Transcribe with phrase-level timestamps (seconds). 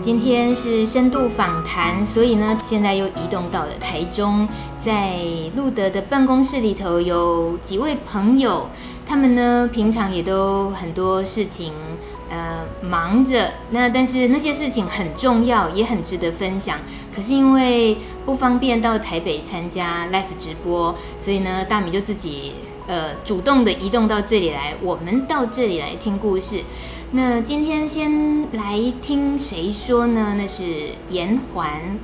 [0.00, 4.48] 今天是深度访谈，所以呢，现在又移动到了台中，
[4.82, 5.18] 在
[5.54, 8.70] 路德的办公室里头有几位朋友，
[9.06, 11.74] 他们呢平常也都很多事情，
[12.30, 13.52] 呃，忙着。
[13.72, 16.78] 那但是那些事情很重要，也很值得分享。
[17.14, 22.54] 可是因为不方便到台北参加 live 直播，所以呢，大米就自己
[22.86, 26.64] 呃主动的移动到这里来，我们到这里来听故事。
[27.12, 30.36] 那今天先来听谁说呢？
[30.38, 31.98] 那是颜环，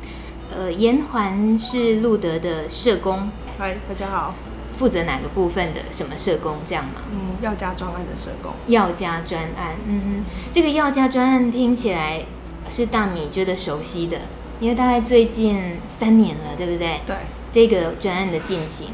[0.50, 3.30] 呃，颜环是路德的社工。
[3.56, 4.34] 嗨，大家好。
[4.76, 7.02] 负责哪个部分的什么社工这样吗？
[7.12, 8.52] 嗯，药家专案的社工。
[8.66, 12.24] 药家专案，嗯嗯，这个药家专案听起来
[12.68, 14.18] 是大米觉得熟悉的，
[14.58, 17.00] 因为大概最近三年了，对不对？
[17.06, 17.14] 对。
[17.48, 18.88] 这个专案的进行，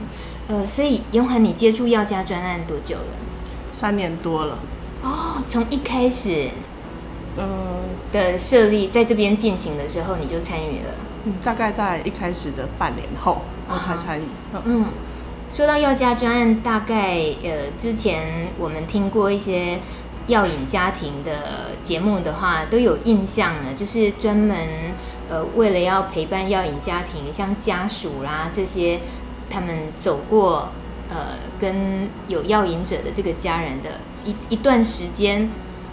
[0.46, 3.16] 呃，所以延环，你接触药家专案多久了？
[3.72, 4.58] 三年多了。
[5.02, 6.48] 哦，从一开始，
[7.36, 7.44] 呃
[8.12, 10.94] 的设立在这边进行的时候，你就参与了。
[11.24, 14.24] 嗯，大概在一开始的半年后，我才参与。
[14.52, 14.62] 哦。
[14.64, 14.86] 嗯，
[15.50, 19.80] 说到药家专案，大概呃之前我们听过一些
[20.28, 24.56] 药瘾家庭的节目的话，都有印象了，就是专门
[25.28, 29.00] 呃为了要陪伴药瘾家庭，像家属啦这些，
[29.50, 30.68] 他们走过
[31.12, 33.90] 呃跟有药瘾者的这个家人的。
[34.24, 35.50] 一一段时间，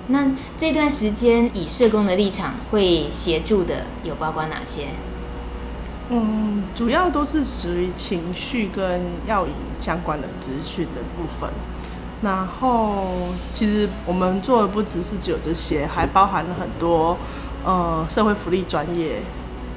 [0.09, 4.86] 那这段时间以社工的立场会协助的有包括哪些？
[6.12, 11.50] 嗯，主要都是属于情绪跟药瘾相关的资讯的部分。
[12.22, 17.18] 然后，其实我们做的不只是只有这些，还包含了很多
[17.66, 19.22] 呃社会福利专业，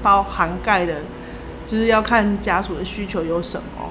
[0.03, 1.01] 包涵盖的，
[1.65, 3.89] 就是要看家属的需求有什么。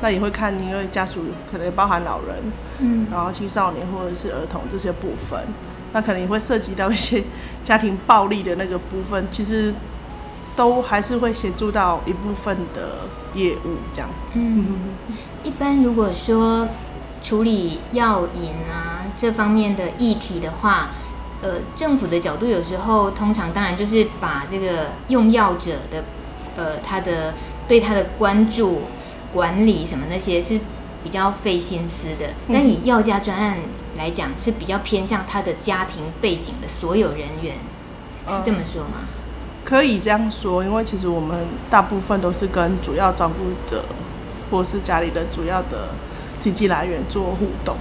[0.00, 2.36] 那也会看，因为家属可能包含老人，
[2.80, 5.40] 嗯，然后青少年或者是儿童这些部分，
[5.92, 7.24] 那可能也会涉及到一些
[7.62, 9.72] 家庭暴力的那个部分，其实
[10.54, 14.34] 都还是会协助到一部分的业务这样子。
[14.34, 14.66] 嗯，
[15.42, 16.68] 一般如果说
[17.22, 20.90] 处理药瘾啊这方面的议题的话，
[21.40, 26.04] 呃，政府的角度有时候通常当然就是把这个用药者的，
[26.56, 27.32] 呃，他的
[27.66, 28.82] 对他的关注。
[29.34, 30.58] 管理什么那些是
[31.02, 33.58] 比较费心思的，但以药家专案
[33.98, 37.56] 来讲，是比较偏向他的家庭背景的所有人员，
[38.28, 39.00] 是这么说吗？
[39.02, 39.08] 嗯，
[39.64, 43.34] 可以这样说，因为其实我们大部分都是跟主要照顾
[43.68, 43.84] 者
[44.50, 45.88] 或是家里的主要的
[46.38, 47.76] 经济来源做互动，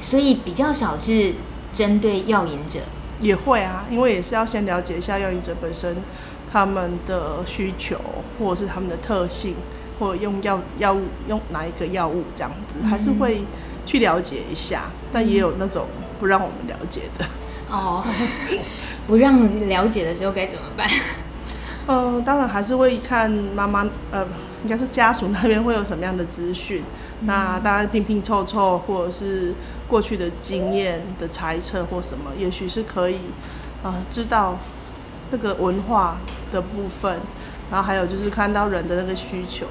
[0.00, 1.34] 所以比较少是
[1.72, 2.78] 针对药瘾者。
[3.20, 5.94] 也会啊，因为也是要先了解一下药瘾者本身
[6.50, 8.00] 他们的需求
[8.38, 9.56] 或者是他们的特性。
[10.00, 13.44] 或用药药物用哪一个药物这样子，还是会
[13.86, 15.86] 去了解一下，嗯、但也有那种
[16.18, 17.26] 不让我们了解的
[17.70, 18.02] 哦。
[19.06, 20.88] 不让了解的时候该怎么办？
[21.86, 24.24] 呃，当然还是会看妈妈呃，
[24.62, 26.82] 应该是家属那边会有什么样的资讯。
[27.20, 29.52] 嗯、那当然拼拼凑凑，或者是
[29.88, 33.18] 过去的经验的猜测或什么，也许是可以
[33.82, 34.56] 呃知道
[35.32, 36.16] 那个文化
[36.52, 37.18] 的部分。
[37.70, 39.66] 然后还有就是看到人的那个需求。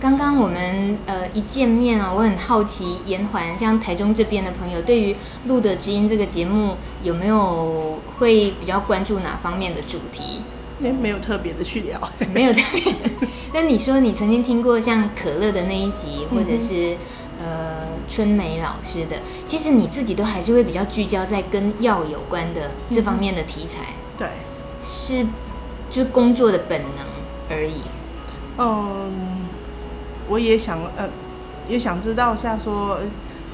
[0.00, 5.14] 刚刚我们呃一见面哦，我很好奇延环，像台中这边的朋友，对于
[5.46, 10.42] 《录的知音》这个节目有没有会比较关注哪方面的主题？
[10.80, 12.00] 也没有特别的去聊，
[12.34, 12.92] 没有特别。
[13.54, 16.96] 那你说你曾经听过像可乐的那一集，或者是、
[17.38, 19.16] 嗯、呃春梅老师的，
[19.46, 23.78] 其实你自己都还是会比较聚焦在跟药有关的这方面的题材。
[23.92, 24.28] 嗯、对，
[24.80, 25.24] 是
[25.88, 27.11] 就工作的本能。
[27.52, 27.74] 而已。
[28.58, 29.10] 嗯，
[30.28, 31.08] 我也想，呃，
[31.68, 32.98] 也想知道一下，说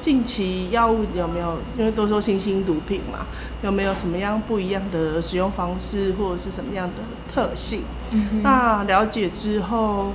[0.01, 3.27] 近期药物有没有，因为都说新兴毒品嘛，
[3.61, 6.95] 有没有什么样不一样的使用方式，或者是什么样的
[7.33, 7.83] 特性？
[8.11, 8.41] 嗯。
[8.41, 10.11] 那了解之后，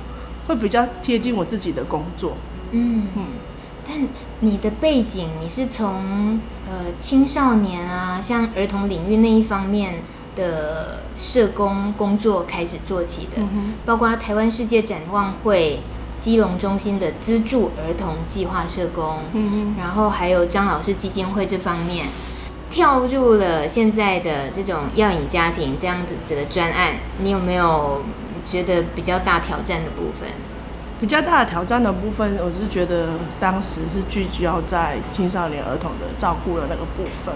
[0.47, 2.33] 会比较贴近我自己的工作。
[2.71, 3.25] 嗯嗯。
[3.87, 4.07] 但
[4.39, 6.39] 你的背景，你是从
[6.69, 9.95] 呃青少年啊，像儿童领域那一方面。
[10.35, 15.79] 的社工工作开始做起的，嗯、包括台湾世界展望会
[16.19, 22.07] 基隆中心的资助儿童计划社工，嗯、哼然后还有张老师基金会这方面，
[22.69, 26.95] 跳入了现在的这种药瘾家庭这样子的专案。
[27.21, 28.01] 你有没有
[28.45, 30.29] 觉得比较大挑战的部分？
[30.97, 37.35] 比较大的挑战的部分，我是觉得当时是聚焦在青少年儿童的照顾的那个部分，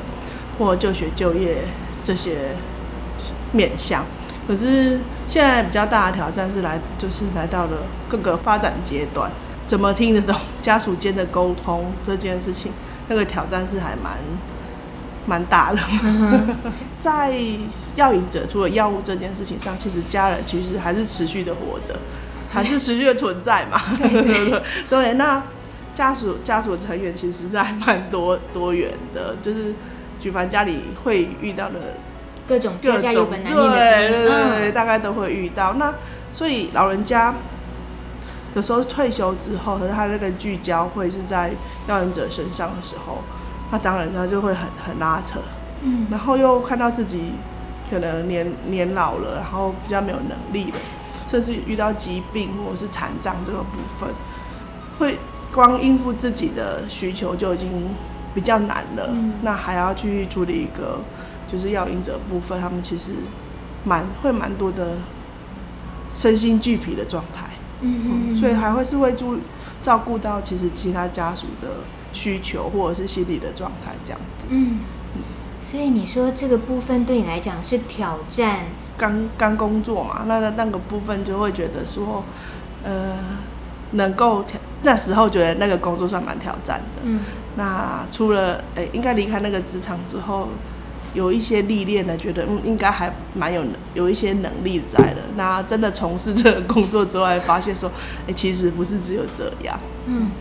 [0.57, 1.65] 或就学就业
[2.01, 2.55] 这些
[3.51, 4.05] 面向。
[4.47, 9.31] 可是现在比较大的挑战是来，就是来到了各个发展阶段，
[9.67, 12.71] 怎么听得懂家属间的沟通这件事情，
[13.07, 14.17] 那个挑战是还蛮
[15.25, 15.79] 蛮大的。
[16.99, 17.31] 在
[17.95, 21.95] 药瘾者除了药物这件事情上，其实家人其实还是持续的活着。
[22.51, 23.79] 还是持续的存在嘛？
[23.95, 25.13] 对对对，对。
[25.13, 25.39] 那
[25.93, 29.71] 家属家属成员其实在蛮多多元的，就是
[30.19, 31.75] 举凡家里会遇到的
[32.49, 35.75] 各种各家有本难念的对对对，大概都会遇到。
[35.75, 35.93] 那
[36.31, 37.35] 所以老人家
[38.55, 41.51] 有时候退休之后，可是他那个聚焦会是在
[41.87, 43.19] 要人者身上的时候，
[43.71, 45.39] 那当然他就会很很拉扯。
[45.83, 46.07] 嗯。
[46.09, 47.33] 然后又看到自己
[47.87, 50.77] 可能年年老了，然后比较没有能力了。
[51.29, 54.09] 甚至遇到疾病或者是残障这个部分，
[54.97, 55.19] 会
[55.53, 57.69] 光应付自己的需求就已经
[58.33, 59.09] 比较难了。
[59.11, 60.99] 嗯、那还要去处理一个
[61.51, 63.13] 就是药瘾者部分，他们其实
[63.83, 64.97] 蛮会蛮多的
[66.13, 67.47] 身心俱疲的状态。
[67.81, 69.39] 嗯，嗯，嗯，所以还会是会注
[69.81, 71.67] 照顾到其实其他家属的
[72.13, 74.47] 需求或者是心理的状态这样子。
[74.49, 74.79] 嗯，
[75.61, 78.65] 所以你说这个部分对你来讲是挑战？
[78.97, 82.21] 刚刚工作嘛，那那个部分就会觉得说，
[82.83, 83.17] 呃，
[83.91, 87.01] 能够挑那时候觉得那个工作算蛮挑战的。
[87.03, 87.21] 嗯。
[87.55, 90.49] 那除了诶、欸，应该离开那个职场之后，
[91.13, 93.63] 有一些历练呢，觉得嗯，应该还蛮有
[93.93, 95.21] 有一些能力在的。
[95.35, 97.89] 那真的从事这个工作之外，发现说，
[98.21, 99.79] 哎、欸，其实不是只有这样。
[100.05, 100.31] 嗯。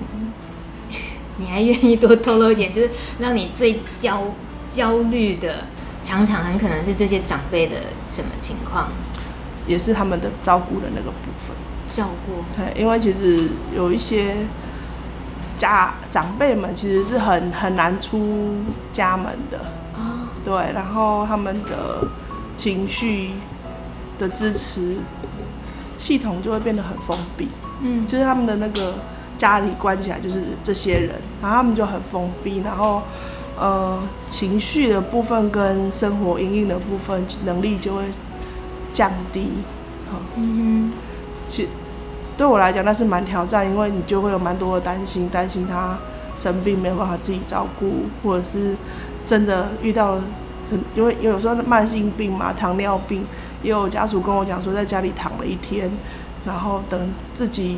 [1.38, 4.24] 你还愿意多透露一点，就是让你最焦
[4.68, 5.64] 焦虑的？
[6.04, 7.76] 常常很可能是这些长辈的
[8.08, 8.88] 什么情况，
[9.66, 11.54] 也是他们的照顾的那个部分。
[11.86, 14.36] 照顾，对，因为其实有一些
[15.54, 18.54] 家长辈们其实是很很难出
[18.90, 19.66] 家门的啊。
[20.48, 22.08] 对，然后他们的
[22.56, 23.32] 情绪
[24.18, 24.96] 的支持
[25.98, 27.48] 系统就会变得很封闭。
[27.82, 28.94] 嗯，就是他们的那个
[29.36, 33.02] 家里关起来就是这些人，然后他们就很封闭，然后。
[33.60, 33.98] 呃，
[34.30, 38.04] 情绪的部分跟生活阴影的部分能力就会
[38.92, 39.48] 降低，
[40.36, 40.92] 嗯哼，
[41.48, 41.68] 其实
[42.36, 45.98] 对我来讲那是蛮挑战，因为你就会有蛮多的担心，担心他
[46.36, 48.76] 生病没有办法自己照顾，或者是
[49.28, 50.22] 真的遇到了
[50.70, 53.26] 很，因为有时候慢性病嘛，糖尿病，
[53.62, 55.90] 也有家属跟我讲说在家里躺了一天，
[56.46, 56.98] 然后等
[57.34, 57.76] 自己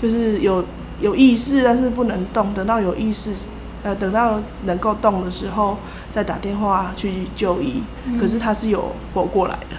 [0.00, 0.64] 就是有
[1.02, 3.32] 有意识，但是不能动，等到有意识。
[3.82, 5.78] 呃，等到能够动的时候，
[6.12, 7.82] 再打电话去就医。
[8.04, 9.76] 嗯、可是他是有活过来的，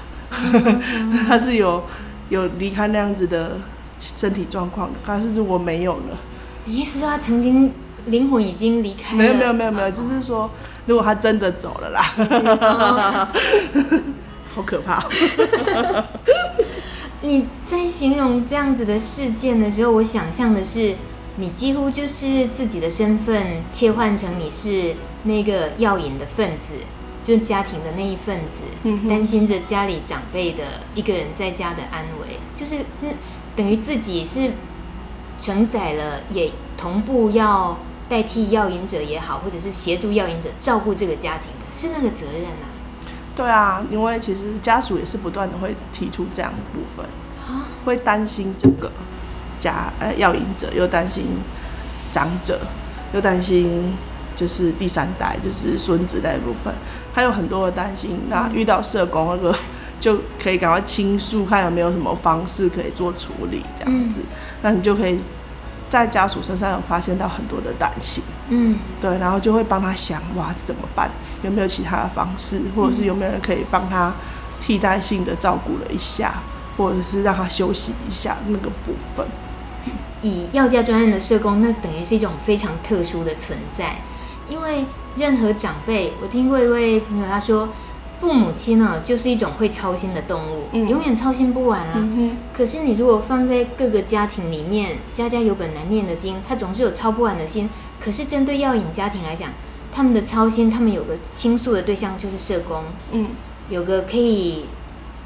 [0.54, 1.84] 嗯、 他是有
[2.30, 3.60] 有离开那样子的
[4.00, 4.98] 身体状况的。
[5.06, 6.18] 可是如果没有了，
[6.66, 7.72] 你意思说他曾经
[8.06, 9.18] 灵魂已经离开了？
[9.18, 10.50] 没有没有没有没有，就是说
[10.86, 13.28] 如果他真的走了啦，哦、
[14.56, 15.04] 好可怕。
[17.22, 20.96] 你在形容这样子的事件的时候，我想象的是。
[21.38, 24.94] 你几乎就是自己的身份切换成你是
[25.24, 26.74] 那个药瘾的分子，
[27.24, 28.62] 就是家庭的那一份子，
[29.08, 30.64] 担心着家里长辈的
[30.94, 33.08] 一个人在家的安危，就是那
[33.56, 34.52] 等于自己是
[35.40, 37.78] 承载了，也同步要
[38.12, 42.68] 代替药瘾者也好，或者是协助药瘾者照顾这个家庭的，是那个责任啊。
[43.34, 47.06] 对啊，因为其实家属也是不断的会提出这样的部分，
[47.86, 48.92] 会担心这个。
[49.58, 51.24] 家呃，药瘾者又担心
[52.12, 52.60] 长者，
[53.14, 53.94] 又担心
[54.36, 56.74] 就是第三代，就是孙子那一部分，
[57.14, 58.20] 还有很多的担心。
[58.28, 59.56] 那遇到社工那个，
[60.00, 64.20] 就可以赶快倾诉，看有没有什么方式可以做处理，这样子，
[64.64, 65.20] 那你就可以
[65.92, 68.24] 在家属身上有发现到很多的担心。
[68.48, 71.12] 嗯，对，然后就会帮他想，哇，怎么办？
[71.44, 74.14] 有没有其他的方式，或者是有没有人可以帮他
[74.62, 76.36] 替代性的照顾了一下，
[76.78, 79.28] 或者是让他休息一下那个部分。
[80.24, 84.00] 以药家专业的社工，那等于是一种非常特殊的存在，
[84.48, 84.86] 因为
[85.18, 87.68] 任何长辈，我听过一位朋友他说，
[88.22, 91.94] 父母亲呢就是一种会操心的动物，嗯、永远操心不完啊。
[91.96, 97.68] 嗯、可是你如果放在各个家庭里面，家家有本难念的经，他总是有操不完的心。
[98.00, 99.50] 可是针对药瘾家庭来讲，
[99.92, 103.30] 他们的操心，他们有个倾诉的对象就是社工，嗯，
[103.70, 104.66] 有个可以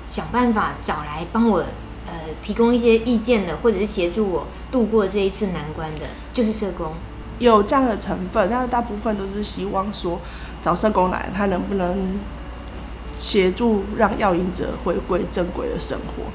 [0.06, 1.64] 想办法找来帮我。
[2.08, 6.94] 呃，提供一些意见的，或者是协助我度过这一次难关的，就是社工。
[7.40, 10.20] 有这样的成分，但是大部分都是希望说
[10.62, 12.20] 找社工来，他能不能
[13.26, 16.26] 协助让药瘾者回归正轨的生活？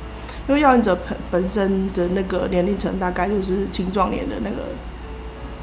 [0.48, 4.56] 因为要引者本本身的那个年龄层大概就是青壮年的那个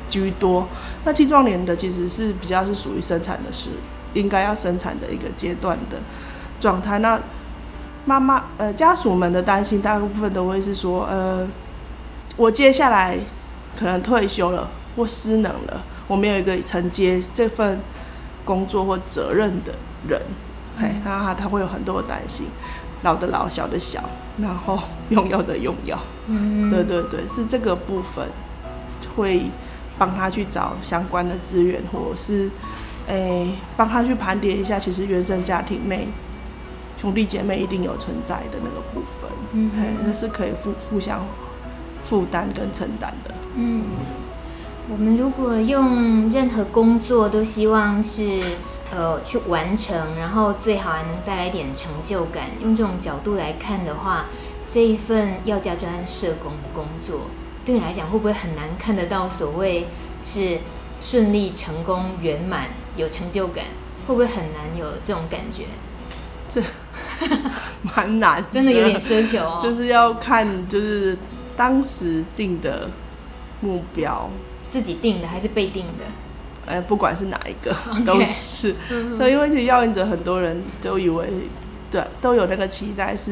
[0.07, 0.65] 居多，
[1.03, 3.67] 那青壮年的其实是比较是属于生产的是
[4.13, 5.97] 应该要生产的一个阶段的
[6.61, 6.99] 状态。
[6.99, 7.19] 那
[8.05, 11.45] 妈妈呃家属们的担心大部分都会是说，呃，
[12.37, 13.17] 我接下来
[13.77, 17.81] 可能退休了或失能了，我没有一个承接这份
[18.45, 19.73] 工作或责任的
[20.07, 20.21] 人，
[20.79, 22.47] 嘿，那他他会有很多的担心。
[23.03, 24.03] 老的老，小的小，
[24.41, 24.79] 然后
[25.09, 28.27] 用药的用药，嗯，对对对，是这个部分
[29.15, 29.43] 会
[29.99, 32.49] 帮他去找相关的资源，或者是
[33.07, 36.07] 诶帮他去盘点一下，其实原生家庭内
[36.99, 39.71] 兄弟姐妹一定有存在的那个部分，嗯，
[40.03, 41.23] 那是可以互互相
[42.03, 43.31] 负担跟承担的。
[43.53, 43.83] 嗯，
[44.89, 48.41] 我们如果用任何工作都希望是。
[48.91, 52.45] 呃，去完成，然后最好还能带来一点成就感。
[52.61, 54.27] 用这种角度来看的话，
[54.69, 57.27] 这一份药家专社工的工作，
[57.65, 59.87] 对你来讲会不会很难看得到所谓
[60.23, 60.59] 是
[60.99, 63.65] 顺利、成功、圆满、有成就感？
[64.07, 65.63] 会不会很难有这种感觉？
[66.49, 66.63] 这
[67.83, 69.59] 蛮难，真的有点奢求哦。
[69.61, 71.17] 就是要看，就是
[71.57, 72.89] 当时定的
[73.59, 74.29] 目标，
[74.69, 76.05] 自己定的还是被定的？
[76.67, 78.75] 哎，不管是哪一个.都是。
[79.17, 81.27] 那因为其实药瘾者很多人都以为，
[81.89, 83.31] 对，都有那个期待，是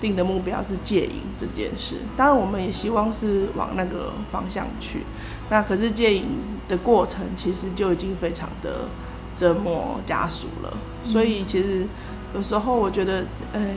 [0.00, 1.96] 定的目标是戒瘾这件事。
[2.16, 5.02] 当然，我们也希望是往那个方向去。
[5.50, 6.24] 那可是戒瘾
[6.68, 8.86] 的过程，其实就已经非常的
[9.34, 10.72] 折磨家属了。
[11.02, 11.86] 所以其实
[12.34, 13.74] 有时候我觉得，哎，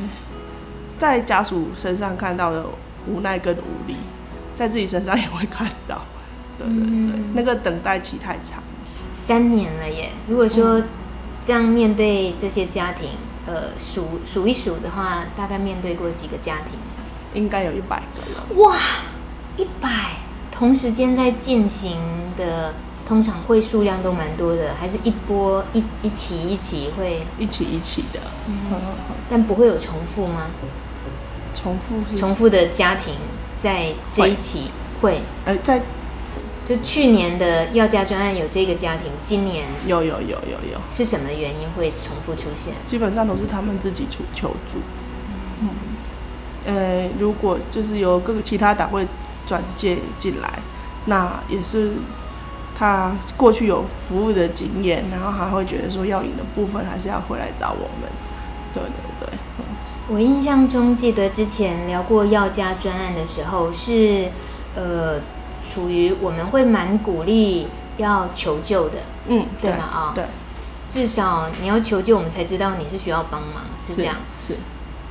[0.97, 2.65] 在家属身上看到的
[3.07, 3.95] 无奈跟无力，
[4.55, 6.03] 在自己身上也会看到。
[6.59, 8.61] 对对对，那个等待期太长。
[9.31, 10.09] 三年了耶！
[10.27, 10.83] 如果说
[11.41, 13.11] 这样面对这些家庭，
[13.45, 16.77] 呃，数数一数的话，大概面对过几个家庭？
[17.33, 18.61] 应该有一百个了。
[18.61, 18.75] 哇，
[19.55, 19.89] 一百！
[20.51, 21.97] 同时间在进行
[22.35, 22.73] 的，
[23.05, 28.19] 通常会数量都蛮多的，还是一波一一起一起会一起一起的？
[28.49, 28.53] 嗯，
[29.29, 30.47] 但不会有重复吗？
[31.53, 33.15] 重复重复的家庭
[33.57, 34.69] 在这一起
[35.01, 35.13] 会？
[35.13, 35.81] 会呃，在。
[36.71, 42.73] 就去年的药家专案有这个家庭，今年有有有有有，是什么原因会重复出现？
[42.85, 44.77] 基本上都是他们自己求求助。
[45.59, 45.69] 嗯，
[46.65, 49.05] 呃，如果就是由各个其他单位
[49.45, 50.59] 转介进来，
[51.07, 51.91] 那也是
[52.73, 58.09] 他过去有服务的经验，然后还会觉得说药引的部分还是要回来找我们。
[58.73, 59.29] 对对对。
[59.59, 59.65] 嗯，
[60.07, 64.31] 我印象中记得之前聊过药家专案的时候是
[64.73, 65.19] 呃。
[65.63, 69.77] 处于我们会蛮鼓励要求救的，嗯，对吗？
[69.83, 70.25] 啊、哦，对，
[70.89, 74.15] 至少你要求救，我们才知道你是需要帮忙，是这样。
[74.39, 74.55] 是。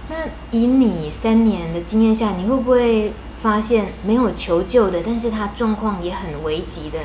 [0.09, 0.17] 那
[0.51, 6.99] 以你三年的经验下，你会不会发现没有求救的，但是他状况也很危急的，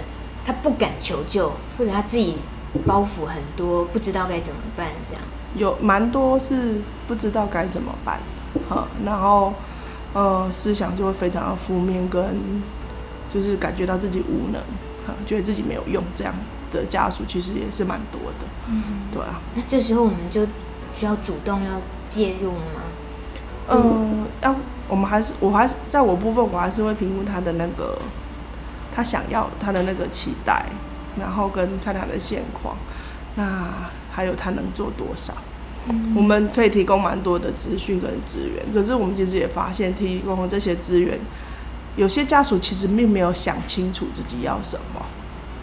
[0.45, 2.37] 他不敢求救，或者他自己
[2.85, 5.21] 包袱很多，不知道该怎么办，这样？
[5.55, 8.19] 有蛮多是不知道该怎么办，
[8.67, 9.53] 哈，然后
[10.13, 12.63] 呃，思想就会非常的负面跟。
[13.35, 14.61] 就是感觉到自己无能，
[15.05, 16.33] 哈，觉得自己没有用，这样
[16.71, 19.41] 的家属其实也是蛮多的，嗯，对啊。
[19.53, 20.47] 那这时候我们就
[20.93, 22.81] 需要主动要介入吗？
[23.67, 24.55] 嗯、呃，要
[24.87, 27.99] 我们还是我还是在我部分，我还是会评估他的那个
[28.93, 30.65] 他想要他的那个期待，
[31.19, 32.77] 然后跟看他的现况，
[33.35, 33.67] 那
[34.13, 35.33] 还有他能做多少。
[35.89, 41.19] 嗯，我们可以提供蛮多的资讯跟资源，可是我们其实也发现提供这些资源。
[41.95, 45.05] 有些家属其实并没有想清楚自己要什么，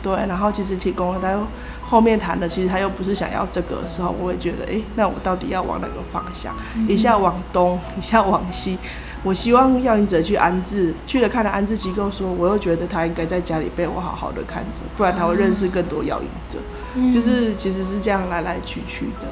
[0.03, 1.39] 对，然后其实提供了，但
[1.83, 6.57] 后面谈的其实他又不是想要这个的时候，我会觉得，哎，那我到底要往哪个方向？
[6.89, 8.79] 一下往东， 一下往西。
[9.23, 16.59] 我希望药瘾者去安置，去了看了安置机构，说我又觉得他应该在家里被我好好的看着，不然他会认识更多药瘾者。
[17.13, 19.29] 就是其实是这样来来去去的。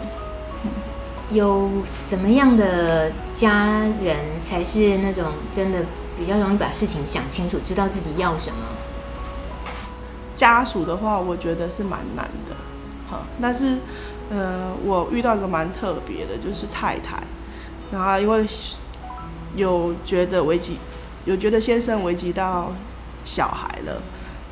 [1.30, 1.70] 有
[2.08, 5.84] 怎么样的家人才是那种真的？
[6.20, 8.58] 比较容易把事情想清楚，知道自己要什么。
[10.34, 12.54] 家属的话，我觉得是蛮难的，
[13.10, 13.22] 哈。
[13.40, 13.78] 但是，
[14.30, 17.22] 呃，我遇到一个蛮特别的，就是太太，
[17.90, 18.46] 然后因为
[19.56, 20.76] 有觉得危及，
[21.24, 22.72] 有觉得先生危及到
[23.24, 24.02] 小孩了，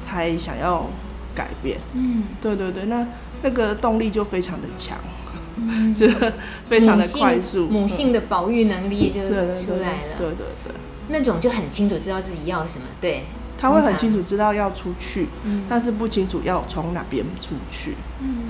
[0.07, 0.87] 才想要
[1.35, 1.79] 改变。
[1.93, 3.07] 嗯，对对对，那
[3.43, 4.97] 那个动力就非常的强，
[5.57, 6.07] 嗯， 就
[6.67, 9.21] 非常的快速，母性，的保育能力就
[9.55, 10.19] 出来了。
[10.19, 10.29] 对对对。
[10.29, 10.73] 对对对
[11.09, 13.25] 那种就很清楚知道自己要什么，对，
[13.57, 18.47] 他会很清楚知道要出去，嗯，但是不清楚要从哪边出去，嗯，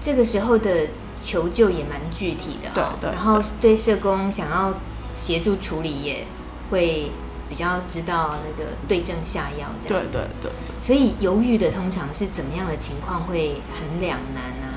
[0.00, 0.88] 这个时候的
[1.20, 4.74] 求救也蛮具体的，哦，对对，然后对社工想要
[5.18, 6.26] 协助处理，也
[6.70, 7.10] 会
[7.48, 10.04] 比较知道那个对症下药这样。
[10.10, 10.50] 对对对。
[10.80, 14.74] 所以犹豫的通常是怎么样的情况会很两难啊？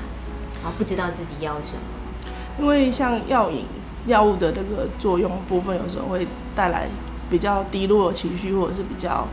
[0.62, 1.80] 然后不知道自己要什么。
[2.58, 3.64] 因为像药瘾
[4.08, 6.88] 药物的那个作用部分，有时候会带来
[7.30, 9.28] 比较低落的情绪，或者是比较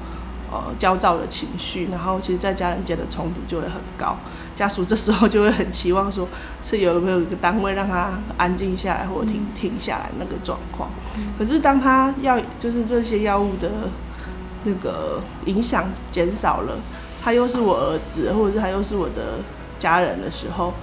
[0.51, 4.15] 呃焦躁的情绪，然后其实在家人间的冲突就会很高。
[4.53, 6.27] 家属这时候就会很期望说，
[6.63, 10.89] 是有没有一个单位让他安静下来，或者停停下来那个状况。
[11.38, 13.70] 可是当他要就是这些药物的
[14.63, 16.77] 那个影响减少了，
[17.22, 19.39] 他又是我儿子，或者是他又是我的
[19.77, 20.74] 家人的时候，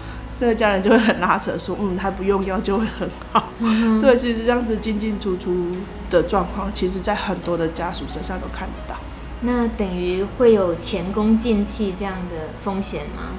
[0.43, 3.49] 那个家人就会很拉扯说，嗯，他不用药就会很好。
[3.61, 5.71] 嗯、对，其实这样子进进出出
[6.11, 8.99] 的状况，其实在很多的家属身上都看得到。
[9.43, 13.31] 那等于会有前功尽弃这样的风险吗？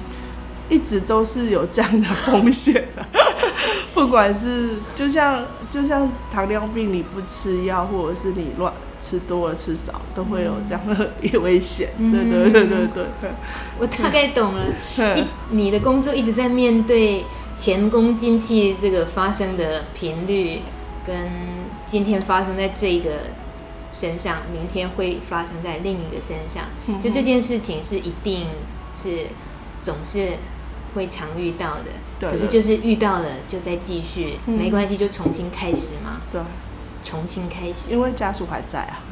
[0.70, 3.06] 一直都是有这样的风险的，
[3.94, 11.90] 不管是就像就像糖尿病，你不吃药，或者是你乱吃多了吃少，都会有这样的一危险。
[11.96, 12.88] 对对对对
[13.20, 13.30] 对，
[13.78, 14.66] 我大概懂了。
[15.16, 17.24] 一你的工作一直在面对
[17.56, 20.60] 前功尽弃这个发生的频率，
[21.06, 21.30] 跟
[21.86, 23.10] 今天发生在这个
[23.92, 26.64] 身上，明天会发生在另一个身上，
[27.00, 28.48] 就这件事情是一定
[28.92, 29.28] 是
[29.80, 30.32] 总是。
[30.94, 31.86] 会常遇到的，
[32.18, 36.20] 对可是就是遇到了就再继续，嗯、没关系，就重新开始嘛。
[36.32, 36.40] 对，
[37.02, 39.02] 重新开始，因为家属还在啊，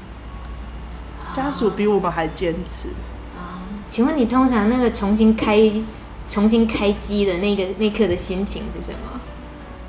[1.35, 2.89] 家属比我们还坚持
[3.37, 3.63] 啊。
[3.89, 5.59] 请问你通常那个重新开、
[6.29, 9.21] 重新开机的那个那刻的心情是什么？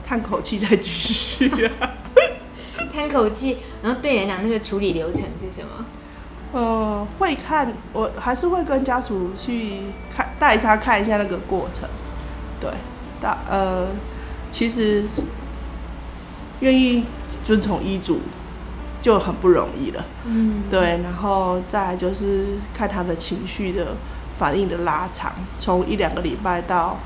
[0.05, 1.47] 叹口气再继续
[1.79, 1.89] 啊，
[2.93, 5.85] 叹口气，然后对人讲那个处理流程是什么？
[6.51, 9.79] 呃，会看，我还是会跟家属去
[10.13, 11.87] 看，带他看一下那个过程。
[12.59, 12.69] 对，
[13.23, 13.87] 大呃，
[14.51, 15.05] 其实
[16.59, 17.05] 愿意
[17.45, 18.19] 遵从医嘱
[19.01, 20.05] 就很不容易了。
[20.25, 23.95] 嗯，对，然后再就是看他的情绪的
[24.37, 26.97] 反应的拉长，从一两个礼拜到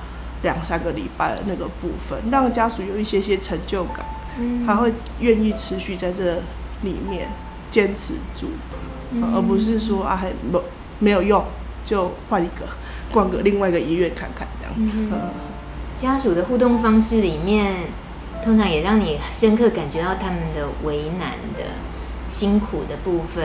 [0.41, 4.05] 两三个礼拜的那个部分，让家属有一些些成就感，
[4.39, 6.37] 嗯，他会愿意持续在这
[6.81, 7.29] 里面
[7.69, 8.47] 坚持住。
[9.33, 10.61] 而不是说啊，还没
[10.99, 11.41] 没有用，
[11.85, 12.65] 就换一个，
[13.09, 14.73] 逛个另外一个医院看看这样。
[14.75, 15.09] 嗯，
[15.97, 17.75] 家属的互动方式里面，
[18.43, 21.63] 通常也让你深刻感觉到他们的为难的、
[22.29, 23.43] 辛苦的部分，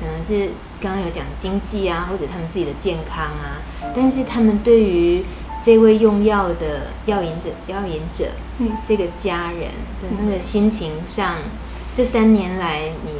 [0.00, 0.50] 可能是
[0.80, 3.60] 刚刚有讲经济啊，或者他们自己的健康啊。
[3.94, 5.22] 但是他们对于
[5.62, 11.36] 这位用药的药瘾者、药瘾者，嗯，这个家人的那个心情上，
[11.92, 13.12] 这三年来你。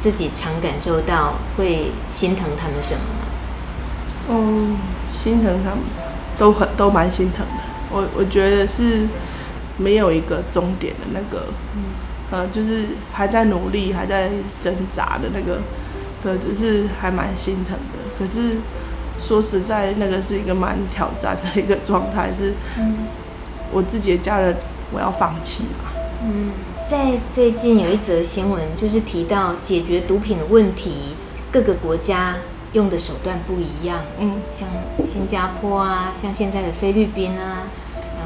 [0.00, 3.26] 自己常感受到会心疼他们什么吗？
[4.30, 4.78] 嗯，
[5.12, 5.80] 心疼他们，
[6.38, 7.62] 都很都蛮心疼的。
[7.90, 9.06] 我我觉得是
[9.76, 11.82] 没有一个终点的那个，嗯，
[12.30, 15.60] 呃，就是还在努力，还在挣扎的那个，
[16.22, 17.98] 对，就是还蛮心疼的。
[18.18, 18.56] 可是
[19.20, 22.54] 说实在，那个是一个蛮挑战的一个状态，是，
[23.72, 24.56] 我自己的家人，
[24.92, 25.90] 我要放弃嘛，
[26.22, 26.50] 嗯。
[26.90, 31.14] 在最近有一则新闻，就是提到解决毒品的问题，
[31.52, 32.34] 各个国家
[32.72, 34.00] 用的手段不一样。
[34.18, 34.68] 嗯，像
[35.06, 37.79] 新加坡啊，像现在的菲律宾啊，然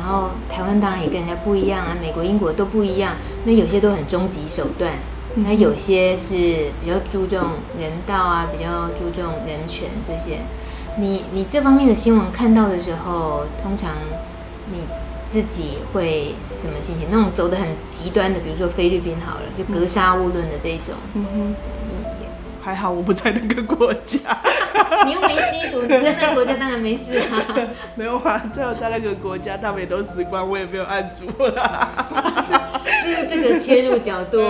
[0.04, 3.16] 后台湾当然也跟人家不一样啊，美国、英国都不一样。
[3.44, 4.92] 那有些都很终极手段，
[5.36, 7.40] 那有些是比较注重
[7.78, 10.40] 人道啊，比较注重人权这些。
[10.98, 13.92] 你你这方面的新闻看到的时候，通常
[14.70, 14.78] 你。
[15.26, 17.08] 自己会什么心情？
[17.10, 20.94] 那种走得很极端的，比如说菲律宾好了，就格杀勿论的这种。
[21.14, 21.54] 嗯哼，
[22.64, 24.18] 还好我不在那个国家。
[25.05, 27.44] 你又没吸毒，你在那个国家当然没事啊。
[27.94, 31.88] 没有啊，最后在那个国家，他们也都死光，我也没有按住啦。
[33.05, 34.40] 嗯， 这个切入角度，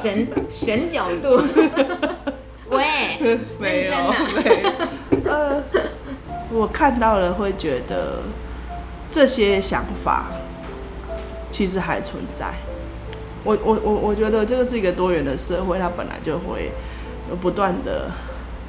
[0.00, 1.42] 神神角度。
[2.68, 2.84] 喂，
[3.58, 3.92] 没有，
[4.42, 5.30] 没有。
[5.30, 5.62] 呃，
[6.50, 8.22] 我看到了会觉得。
[9.08, 10.26] 这些想法
[11.48, 12.52] 其实还存在。
[13.44, 16.72] 我我我我觉得这个是一个多元的社会，它本来就会
[17.30, 18.10] 有不断的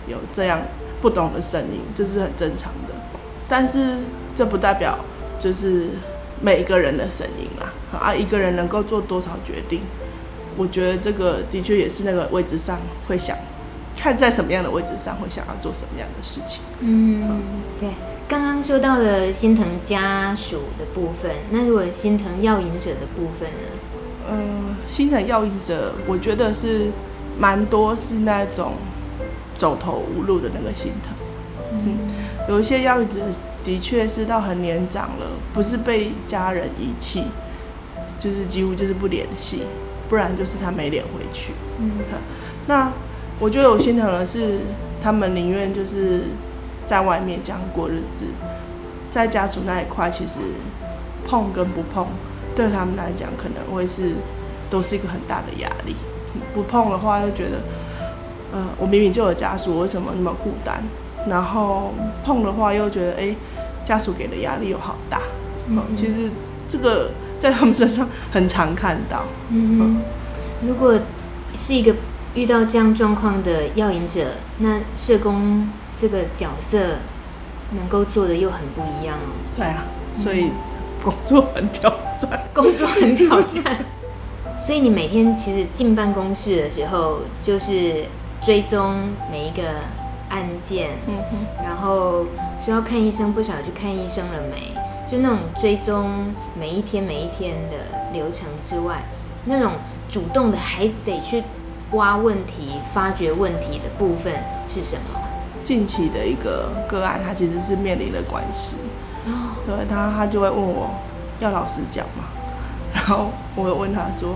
[0.07, 0.61] 有这样
[1.01, 2.93] 不懂的声音，这是很正常的。
[3.47, 3.97] 但是
[4.35, 4.97] 这不代表
[5.39, 5.89] 就是
[6.41, 7.73] 每一个人的声音啦。
[7.99, 9.81] 啊，一个人能够做多少决定，
[10.57, 13.37] 我觉得这个的确也是那个位置上会想。
[13.99, 16.61] 看在什么样的位置上会想要做什么样的事情。
[16.81, 17.41] 嗯，
[17.79, 17.89] 对，
[18.27, 23.67] 刚刚说到了心疼家属的部分，那如果心疼药瘾者的部分呢？
[24.29, 26.91] 嗯、呃，心疼药瘾者，我觉得是
[27.39, 28.73] 蛮多是那种
[29.57, 31.15] 走投无路的那个心疼。
[31.71, 31.97] 嗯，
[32.49, 33.19] 有一些药瘾者
[33.63, 37.25] 的确是到很年长了，不是被家人遗弃，
[38.19, 39.61] 就是几乎就是不联系。
[40.09, 41.51] 不然就是他没脸回去。
[41.79, 41.91] 嗯，
[42.65, 42.89] 那
[43.41, 44.59] 我觉得我心疼的是，
[45.01, 46.21] 他们宁愿就是
[46.85, 48.23] 在外面这样过日子，
[49.11, 50.39] 在家属那一块，其实
[51.27, 52.07] 碰跟不碰，
[52.55, 54.13] 对他们来讲可能会是
[54.69, 55.93] 都是一个很大的压力。
[56.53, 57.57] 不碰的话，又觉得，
[58.53, 60.83] 呃，我明明就有家属，为什么那么孤单？
[61.27, 63.37] 然后碰的话，又觉得，哎、欸，
[63.83, 65.19] 家属给的压力又好大。
[65.67, 66.29] 嗯，其实
[66.67, 69.23] 这个在他们身上很常看到。
[69.49, 70.01] 嗯，嗯，
[70.65, 70.97] 如果
[71.53, 71.93] 是一个
[72.33, 76.77] 遇到这样状况的要引者，那社工这个角色
[77.71, 79.35] 能够做的又很不一样哦。
[79.55, 79.83] 对啊，
[80.15, 80.51] 所以
[81.03, 82.41] 工作很挑战。
[82.53, 83.85] 工作很挑战。
[84.57, 88.05] 所以你每天其实进办公室的时候，就是
[88.41, 88.95] 追踪
[89.31, 89.63] 每一个
[90.29, 92.25] 案件，嗯哼，然后
[92.59, 94.75] 说要看医生，不晓得去看医生了没？
[95.09, 99.03] 就那种追踪每一天每一天的流程之外，
[99.45, 99.73] 那种
[100.09, 101.43] 主动的还得去
[101.91, 104.33] 挖问题、发掘问题的部分
[104.67, 105.21] 是什么？
[105.63, 108.75] 近期的一个个案，他其实是面临了官司，
[109.27, 110.89] 哦，对他，他就会问我
[111.39, 112.25] 要老实讲嘛。
[112.97, 114.35] 然后我问他说：“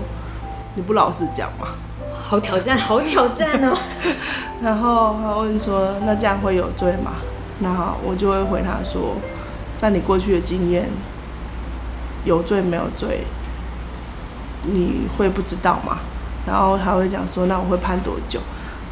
[0.76, 1.66] 你不老实讲吗？”
[2.14, 3.76] 好挑战，好挑战哦。
[4.62, 7.14] 然后他问说：“那这样会有罪吗？”
[7.60, 9.16] 然后我就会回他说
[9.76, 10.88] ：“在你过去的经验，
[12.24, 13.26] 有罪没有罪，
[14.62, 15.98] 你会不知道吗？”
[16.46, 18.38] 然后他会讲说：“那我会判多久？”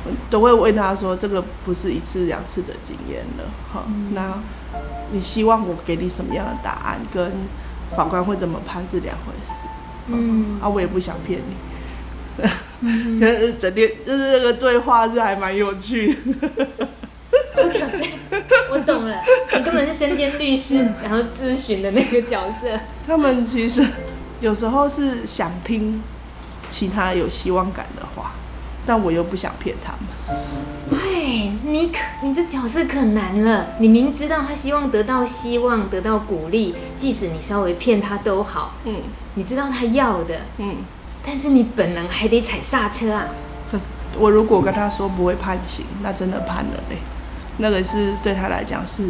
[0.04, 4.34] 我都会问他说：“这个不是一次两次的经验了，哈，那
[5.12, 6.98] 你希望我给你什么样的答案？
[7.14, 7.32] 跟？”
[7.96, 9.66] 法官会怎么判是两回事，
[10.08, 12.46] 嗯，啊，我也不想骗你，
[12.80, 16.58] 嗯， 就是整天就是这个对话是还蛮有趣的。
[18.70, 19.20] 我懂了，
[19.56, 22.78] 你根本是身兼律师，然后咨询的那个角色。
[23.06, 23.84] 他们其实
[24.40, 26.00] 有时候是想听
[26.70, 28.32] 其他有希望感的话，
[28.86, 30.36] 但我又不想骗他们。
[31.30, 33.64] 哎，你可你这角色可难了。
[33.78, 38.74] 你明知道他希望得到希望，得到鼓励，即使你稍微骗他都好。
[38.84, 38.96] 嗯，
[39.34, 40.40] 你知道他要的。
[40.58, 40.74] 嗯，
[41.24, 43.28] 但是你本能还得踩刹车啊。
[43.70, 43.84] 可是
[44.18, 46.96] 我如果跟他说不会判刑，那真的判了嘞。
[47.58, 49.04] 那个是对他来讲是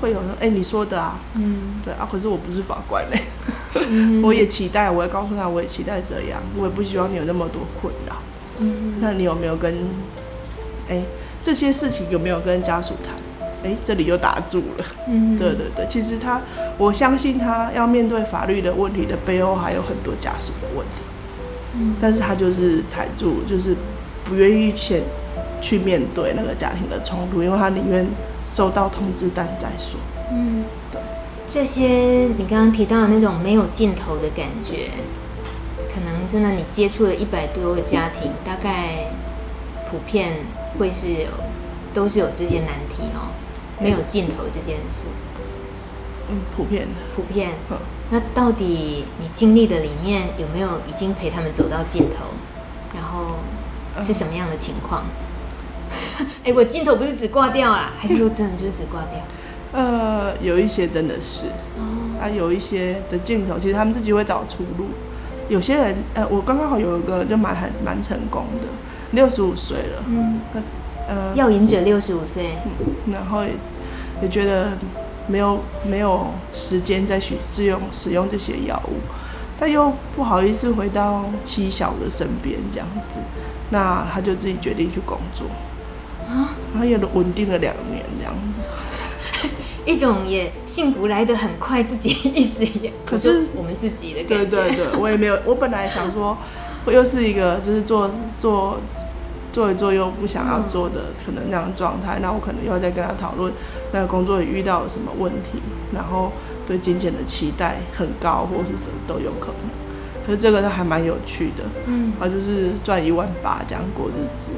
[0.00, 1.20] 会有人哎，你说的啊。
[1.34, 2.08] 嗯，对啊。
[2.10, 3.22] 可是我不是法官嘞。
[3.88, 6.42] 嗯， 我也期待，我也告诉他，我也期待这样。
[6.58, 8.16] 我也不希望你有那么多困扰。
[8.58, 9.72] 嗯，那你有没有跟？
[10.86, 11.00] 哎，
[11.44, 13.14] 这些事情有没有跟家属谈？
[13.62, 14.84] 哎，这里又打住了。
[15.06, 16.40] 嗯，对对对，其实他，
[16.78, 21.02] 我相信他要面对法律的问题的背后，还有很多家属的问题。
[21.74, 23.76] 嗯，但是他就是踩住，就是
[24.24, 25.02] 不愿意先
[25.60, 28.06] 去面对那个家庭的冲突，因为他宁愿
[28.54, 30.00] 收到通知单再说。
[30.32, 31.00] 嗯，对。
[31.46, 34.88] 这些你刚刚提到的那种没有尽头的感觉，
[35.94, 39.10] 可能真的你接触了一百多个家庭，嗯，大概
[39.90, 40.34] 普遍。
[40.78, 41.28] 会是有，
[41.92, 43.30] 都是有这些难题哦，
[43.80, 45.06] 没有尽头这件事。
[46.28, 47.00] 嗯，普遍的。
[47.14, 47.52] 普遍。
[47.70, 47.76] 嗯。
[48.10, 52.26] 那到底你经历的里面有没有已经陪他们走到尽头？
[52.94, 53.36] 然后
[54.00, 55.04] 是什么样的情况？
[56.44, 59.20] 哎、嗯，我尽头不是只挂掉啦，还是说真的就是只挂掉？
[59.72, 61.46] 呃，有一些真的是。
[61.78, 62.20] 哦。
[62.20, 64.86] 啊，有一些的镜头，其实他们自己会找出路。
[65.48, 68.68] 有些人，呃，我刚刚好有一个就蛮很蛮成功的。
[69.14, 70.40] 六十五岁了，嗯，
[71.08, 72.46] 呃，要引者六十五岁，
[73.12, 73.50] 然后也，
[74.22, 74.72] 也觉得
[75.26, 78.96] 没有没有时间再去使用使用这些药物，
[79.58, 83.18] 但又不好意思回到妻小的身边这样子，
[83.70, 85.46] 那他就自己决定去工作，
[86.26, 89.48] 啊，然后也稳定了两年这样子，
[89.84, 96.36] 一种也幸福来得很快，自己一时也，可是我们自己的感觉，对对对，我也没有，我本来想说，
[96.84, 98.78] 我又是一个就是做做。
[99.54, 103.52] 做一做又不想要做的可能那样状态，那我可能又要再跟他讨论
[103.92, 105.62] 那个工作遇到了什么问题，
[105.94, 106.32] 然后
[106.66, 110.26] 对金钱的期待很高或者是什么都有可能。
[110.26, 114.50] 可是这个都还蛮有趣的，嗯，他就是赚一万八这样过日子，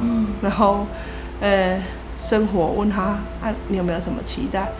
[0.00, 0.86] 嗯，然后
[1.40, 1.82] 呃
[2.22, 3.02] 生活问他
[3.42, 4.70] 啊你有没有什么期待？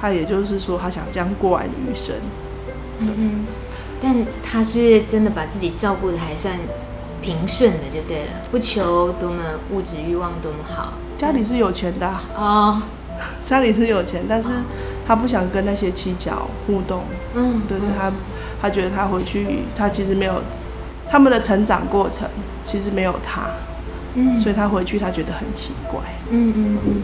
[0.00, 2.14] 他也就是说他想这样过完余生，
[3.00, 3.44] 嗯嗯，
[4.00, 6.56] 但他是真的把自己照顾的还算。
[7.26, 10.92] 平顺的就对了，不求多么物质欲望多么好。
[11.18, 12.82] 家里是有钱的啊，哦，
[13.44, 14.48] 家里是有钱，但是
[15.04, 17.02] 他不想跟那些七角互动。
[17.34, 18.12] 嗯，对对，他
[18.62, 20.40] 他觉得他回去，他其实没有
[21.10, 22.28] 他们的成长过程，
[22.64, 23.48] 其实没有他。
[24.14, 25.98] 嗯，所以他回去他觉得很奇怪。
[26.30, 27.02] 嗯嗯嗯，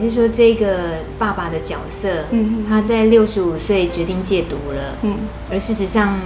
[0.00, 5.16] 你是说这个爸爸的角色，嗯，他在六十五岁决定戒毒了，嗯，
[5.52, 6.18] 而事实上。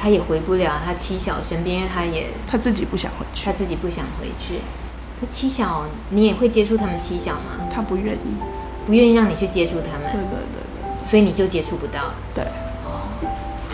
[0.00, 4.60] 他也回不了他妻小身边，因为他也他自己不想回去，他自己不想回去。
[5.20, 7.66] 可妻小，你也会接触他们妻小吗？
[7.70, 8.36] 他不愿意，
[8.86, 10.12] 不愿意让你去接触他们。
[10.12, 12.12] 对对对对，所以你就接触不到。
[12.34, 12.44] 对。
[12.84, 13.02] 哦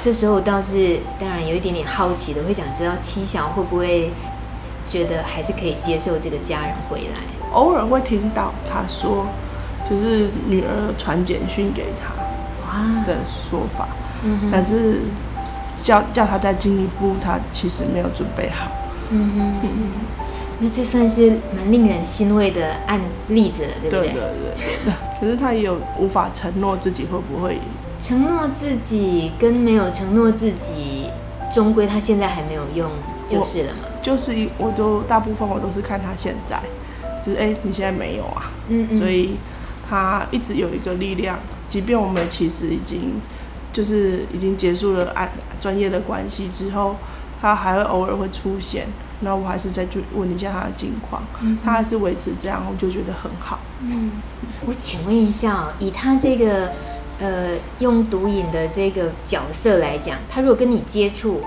[0.01, 4.11] 这时候倒是当然有一点点好奇的，会想知道妻小会不会
[4.87, 7.21] 觉得还是可以接受这个家人回来。
[7.53, 9.27] 偶尔会听到他说，
[9.89, 12.13] 就是女儿传简讯给他，
[12.67, 13.89] 哇的说法，
[14.25, 15.01] 嗯哼，但是
[15.77, 18.71] 叫叫他再进一步，他其实没有准备好。
[19.11, 19.69] 嗯哼，
[20.61, 24.01] 那这算是蛮令人欣慰的案例子了，对不对？
[24.01, 24.95] 对对对对。
[25.21, 27.59] 可是他也有无法承诺自己会不会。
[28.01, 31.11] 承诺自己跟没有承诺自己，
[31.53, 32.91] 终归他现在还没有用，
[33.29, 33.89] 就是了嘛。
[34.03, 36.61] 就是一，我都大部分我都是看他现在，
[37.25, 39.37] 就是哎、欸，你现在没有啊，嗯，嗯，所以
[39.89, 43.13] 他一直有一个力量，即便我们其实已经
[43.75, 46.97] 就是已经结束了按专业的关系之后，
[47.43, 48.87] 他还会偶尔会出现，
[49.21, 53.59] 那我还是再去问一下他的近况，嗯，他还是维持这样，我就觉得很好。
[53.83, 54.13] 嗯，
[54.65, 56.71] 我请问一下，以他这个。
[57.17, 61.43] 呃，用毒瘾的这个角色来讲，他如果跟你接触，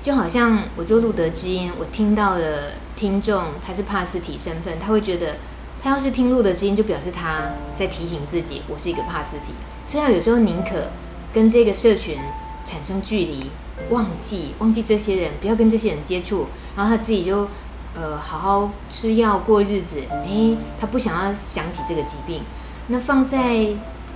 [0.00, 5.34] 就好像我做路德之音，我听到的听众他是帕斯提身份，他会觉得
[5.82, 9.52] 他要是听路德知音，就表示他在提醒自己，我是一个帕斯提。
[9.88, 10.88] 所以有时候宁可
[11.32, 12.18] 跟这个社群
[12.64, 13.50] 产生距离，
[13.90, 17.48] 忘记忘记这些人，不要跟这些人接触，然后他自己就
[17.94, 19.96] 呃好好吃药过日子。
[20.26, 22.42] 诶，他不想要想起这个疾病，
[22.88, 23.68] 那放在。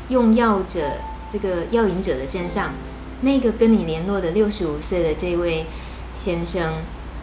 [0.08, 0.78] 用药者
[1.32, 2.70] 这个药瘾者的身上，
[3.22, 5.66] 那个跟你联络的六十五岁的这位
[6.14, 6.74] 先生，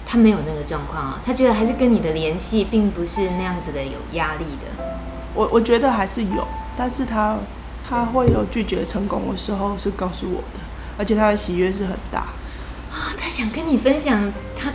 [0.06, 4.98] 他没有那个状况啊，他觉得还是跟你的联系并不是那样子的有压力的。
[5.34, 6.46] 我我觉得还是有，
[6.78, 7.38] 但是他
[7.88, 10.60] 他会有拒绝成功的时候是告诉我的，
[10.98, 12.20] 而且他的喜悦是很大。
[12.92, 14.72] 啊，他想跟你分享他。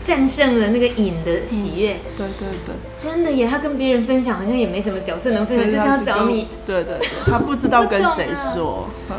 [0.00, 3.46] 战胜了那个瘾的喜悦，嗯，对对对，真的耶！
[3.46, 6.48] 他跟别人分享好像也没什么角色能分享，就是要找你。
[6.66, 9.16] 对对对，他不知道跟谁说， 嗯，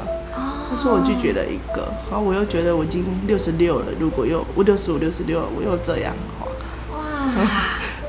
[0.70, 6.52] 他说我拒绝了一个，然后我又觉得我已经六十六了，如果又我六十五、六十六，我又这样的话，
[6.98, 7.32] 哇，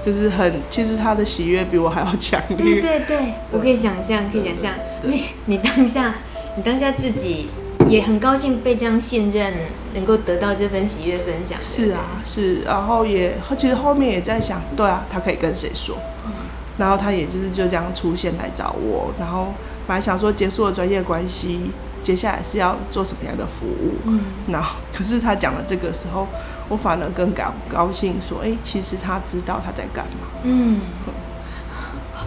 [0.05, 2.57] 就是很，其实他的喜悦比我还要强烈。
[2.57, 6.15] 对对对，我可以想象，可以想象，你你当下，
[6.57, 7.49] 你当下自己。
[7.87, 9.53] 也很高兴被这样信任，
[9.93, 11.59] 能够得到这份喜悦分享。
[11.61, 15.99] 是啊，是，然后也其实后面也在想，对啊，他可以跟谁说？
[16.25, 16.33] 嗯，
[16.79, 19.49] 然后他也就是就这样出现来找我，然后
[19.87, 21.61] 本来想说结束了专业关系，
[22.03, 23.93] 接下来是要做什么样的服务？
[24.07, 26.27] 嗯，然后可是他讲了这个时候，
[26.69, 30.29] 我反而更高高兴，说，哎，其实他知道他在干嘛。
[30.43, 30.81] 嗯，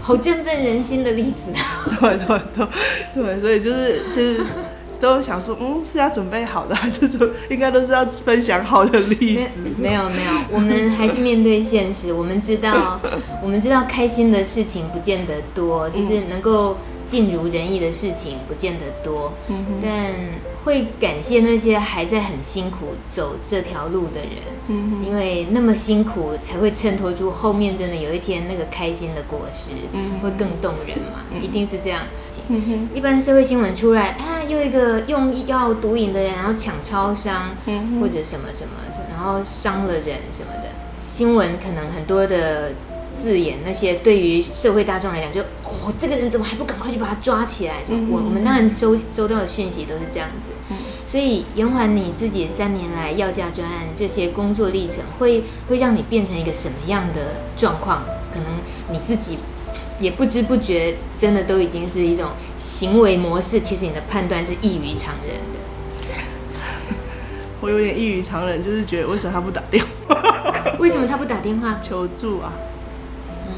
[0.02, 1.52] 好振奋人心的例子。
[2.00, 2.68] 对对对
[3.16, 4.46] 对，所以就是就是。
[5.00, 9.60] 都想说，嗯，是要准备好的，还是说应该都是要分享好的例子？
[9.78, 12.12] 没有没有，我们还是面对现实。
[12.12, 13.00] 我们知道，
[13.44, 20.14] 我们知道开心的事情不见得多，就是能够尽如人意的事情不见得多，嗯、但
[20.64, 32.02] 会感谢那些还在很辛苦走这条路的人，嗯，因为那么辛苦才会衬托出后面真的有一天那个开心的果实，嗯，会更动人嘛，嗯、一定是这样。
[32.50, 38.74] 嗯、一般社会新闻出来啊，又一个用药毒瘾的人，然后抢超商，嗯，或者什么什么，
[39.10, 42.72] 然后伤了人什么的，新闻可能很多的。
[43.22, 47.84] 字眼那些对于社会大众来讲，就哦，这个人怎么还不赶快去把他抓起来？
[47.84, 48.08] 什么？
[48.12, 50.76] 我我们当然收收到的讯息都是这样子。
[51.06, 58.04] 所以延缓你自己三年来要价专案这些工作历程，会会让你变成一个什么样的状况？
[58.30, 58.46] 可能
[58.92, 59.38] 你自己
[60.02, 63.60] 也不知不觉，真的都已经是一种行为模式。
[63.62, 65.60] 其实你的判断是异于常人的。
[67.62, 70.76] 我有点异于常人，就是觉得为什么他不打电话？
[70.78, 72.52] 为什么他不打电话 求助啊？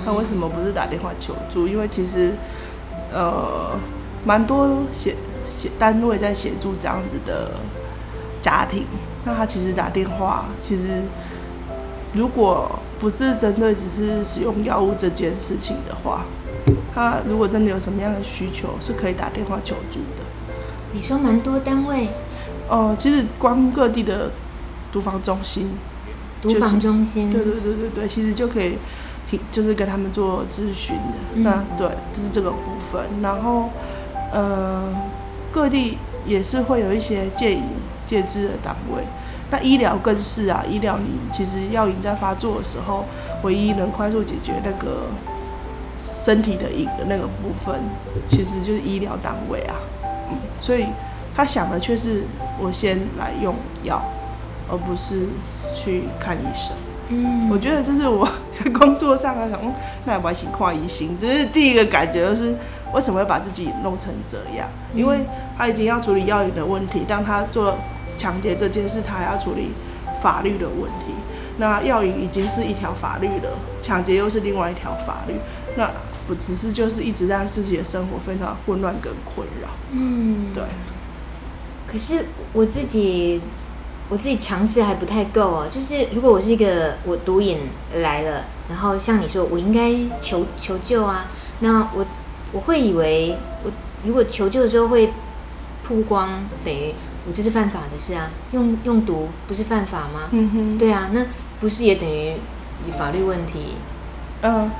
[0.10, 1.68] 他为什么不是打电话求助？
[1.68, 2.32] 因为其实，
[3.14, 3.78] 呃，
[4.26, 5.16] 蛮多协
[5.48, 7.52] 协单位在协助这样子的
[8.42, 8.88] 家庭。
[9.24, 11.04] 那他其实打电话，其实
[12.14, 16.26] 如果不是针对只是使用药物这件事情的话，
[16.96, 20.26] 他如果真的有什么样的需求，是可以打电话求助的。
[20.92, 22.08] 你说蛮多单位？
[22.68, 24.32] 哦、呃，其实光各地的
[24.92, 25.70] 毒防中心，
[26.42, 28.80] 毒防中心，对对对对对，其实就可以。
[29.52, 32.58] 就是跟他们做咨询的，那对，就是这个部
[32.92, 33.04] 分。
[33.22, 33.70] 然后，
[34.32, 34.94] 呃，
[35.52, 37.64] 各地也是会有一些戒瘾
[38.08, 39.04] 戒治的单位。
[39.52, 43.06] 那医疗更是啊，医疗你其实药瘾在发作的时候，
[43.44, 45.08] 唯一能快速解决那个
[46.04, 47.76] 身体的瘾的那个部分，
[48.28, 49.76] 其实就是医疗单位啊。
[50.32, 50.86] 嗯，所以
[51.36, 52.24] 他想的却是
[52.60, 54.02] 我先来用药，
[54.70, 55.28] 而不是
[55.74, 56.76] 去看医生。
[57.12, 58.24] 嗯，我觉得这是我
[58.58, 59.60] 在 工作上啊，想，
[60.06, 62.56] 那也不行，跨医心，这是第一个感觉，就是
[62.94, 64.70] 为什么会把自己弄成这样？
[64.94, 65.20] 因为
[65.58, 67.76] 他已经要处理药瘾的问题，但他做
[68.16, 69.72] 抢劫这件事，他还要处理
[70.22, 71.14] 法律的问题。
[71.58, 73.50] 那药瘾已经是一条法律了，
[73.82, 75.34] 抢劫又是另外一条法律，
[75.76, 75.92] 那
[76.28, 79.68] 不只是就是一直让自己的生活非常混乱跟困扰。
[79.92, 80.64] 嗯，对。
[81.88, 83.42] 可是我自己。
[84.10, 87.60] 我自己尝试还不太够哦，就是如果我是一个我毒瘾
[88.02, 91.28] 来了，然后像你说，我应该求求救啊，
[91.60, 92.04] 那我
[92.52, 93.72] 我会以为我
[94.04, 95.14] 如果求救的时候会
[95.84, 96.92] 曝光，等于
[97.28, 100.22] 我这是犯法的事啊，用用毒不是犯法吗？
[100.32, 101.24] 嗯哼，对啊，那
[101.60, 102.34] 不是也等于
[102.98, 103.76] 法律问题？
[104.42, 104.72] 呃，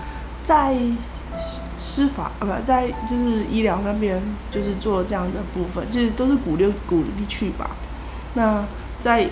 [0.44, 0.76] 在
[1.78, 7.70] 司法啊不在就是医疗那边就是做这样的部分，就是都是鼓励鼓励去吧，
[8.34, 8.66] 那。
[9.00, 9.28] 在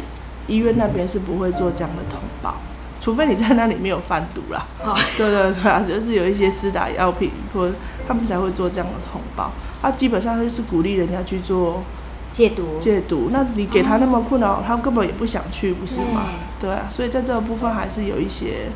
[0.48, 2.56] 医院那边是不会做这样的通报，
[3.02, 4.66] 除非你在那里没有贩毒啦。
[4.82, 7.70] 哦，对对对啊，就是有一些私打药品，或
[8.08, 9.52] 他们才会做这样的通报。
[9.82, 11.84] 他基本上就是鼓励人家去做
[12.32, 12.80] 戒毒。
[12.80, 16.24] 戒毒，那你给他那么困扰，哦，他根本也不想去，不是吗？
[16.62, 18.70] 对啊，所以在这个部分还是有一些，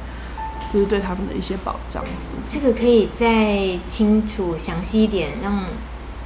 [0.74, 2.04] 就是对他们的一些保障。
[2.46, 5.64] 这个可以再清楚详细一点，让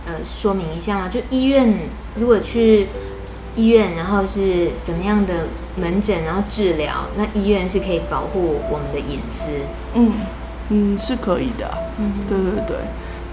[0.08, 1.08] 呃说明一下吗？
[1.08, 1.72] 就医院
[2.16, 2.88] 如果去。
[3.56, 6.92] 医院，然后是怎么样的门诊，然后治疗？
[7.18, 9.46] 那医院是可以保护我们的隐私。
[9.94, 10.14] 嗯
[10.70, 11.78] 嗯，是可以的。
[11.98, 12.78] 嗯，对对对，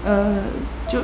[0.05, 0.35] 呃，
[0.87, 0.99] 就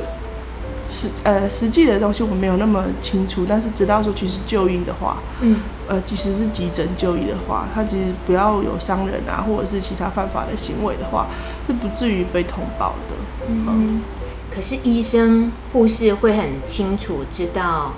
[0.88, 11.26] 实呃实际的东西我没有那么清楚，但是知道说其实就医的话，嗯，呃，即使是急诊就医的话，他其实不要有伤人啊，或者是其他犯法的行为的话，
[11.66, 13.46] 是不至于被通报的。
[13.48, 14.02] 嗯，嗯，
[14.50, 17.92] 可是医生、护士会很清楚知道。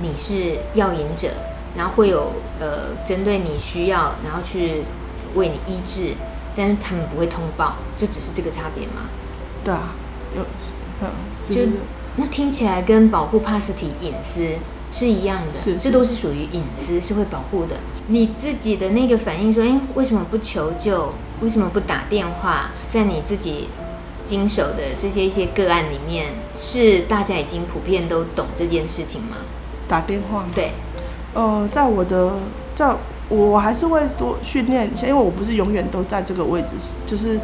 [0.00, 1.28] 你是药引者，
[1.76, 4.82] 然后会有呃针对你需要，然后去
[5.34, 6.14] 为你医治，
[6.54, 9.08] 但是他们不会通报，就只是这个差别吗？
[9.64, 9.94] 对啊，
[10.34, 10.42] 有，
[11.02, 11.08] 嗯，
[11.44, 11.72] 就是、就
[12.16, 14.40] 那听起来跟保护帕斯体隐私
[14.90, 17.76] 是一样的，是，是这都是属于隐私，是会保护的。
[18.08, 21.12] 你自己的那个反应说，哎，为什么不求救？
[21.42, 22.70] 为什么不打电话？
[22.88, 23.68] 在你自己
[24.24, 29.36] 经手的这些一些个案里面，是大家已经普遍都懂这件事情吗？
[29.88, 30.48] 打电话吗？
[30.54, 30.72] 对，
[31.34, 32.32] 呃，在我的，
[32.74, 32.94] 在
[33.28, 37.38] 我还是会多训练一下，因为我不是永远都在这个位置，就是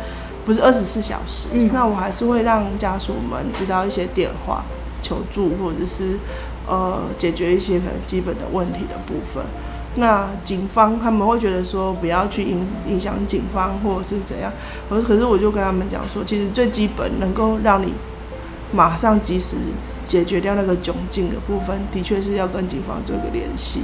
[0.45, 4.65] 不是二十四小时，嗯，那我还是会让家属们知道一些电话
[5.01, 6.19] 求助，或者是
[6.69, 9.45] 呃解决一些可能基本的问题的部分。
[9.97, 14.53] 那警方他们会觉得说不要去影影响警方或者是怎样，
[14.89, 17.93] 可是可是我就跟他们讲说，其实最基本能够让你。
[18.73, 19.57] 马上及时
[20.07, 23.83] 解决掉那个窘境的部分，的确是要跟警方做一个联系。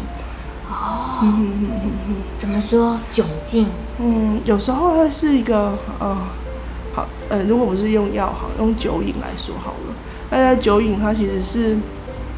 [0.70, 1.24] 哦，
[2.38, 3.68] 怎么说窘境？
[3.98, 6.16] 嗯，有时候它是一个呃，
[6.94, 9.94] 好呃，如果不是用药好，用酒瘾来说好了。
[10.30, 11.76] 呃，酒瘾它其实是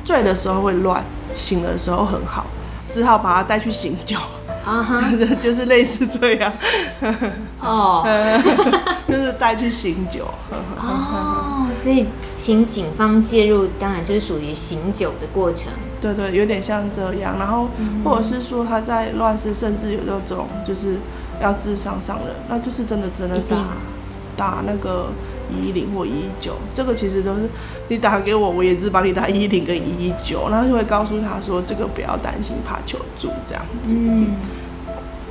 [0.04, 2.46] 醉的时候会乱，醒的时候很好，
[2.90, 4.16] 只好把它带去醒酒。
[4.64, 5.02] 啊哈，
[5.42, 6.52] 就是类似这样。
[7.60, 8.06] 哦，
[9.08, 10.24] 就是带去醒酒。
[10.78, 12.06] 哦，所以。
[12.36, 15.70] 请警方介入，当然就是属于醒酒的过程。
[16.00, 17.36] 对对，有点像这样。
[17.38, 17.68] 然后，
[18.02, 20.96] 或者是说他在乱世，甚至有那种就是
[21.42, 23.56] 要自伤伤人，那就是真的真的打
[24.38, 25.08] 打那个
[25.52, 26.54] 一一零或一一九。
[26.74, 27.42] 这个其实都是
[27.88, 33.92] 你打给我，我也是帮你打一一零跟一一九，然后就会告诉他说这个不要担心，怕求助这样子。
[33.94, 34.28] 嗯，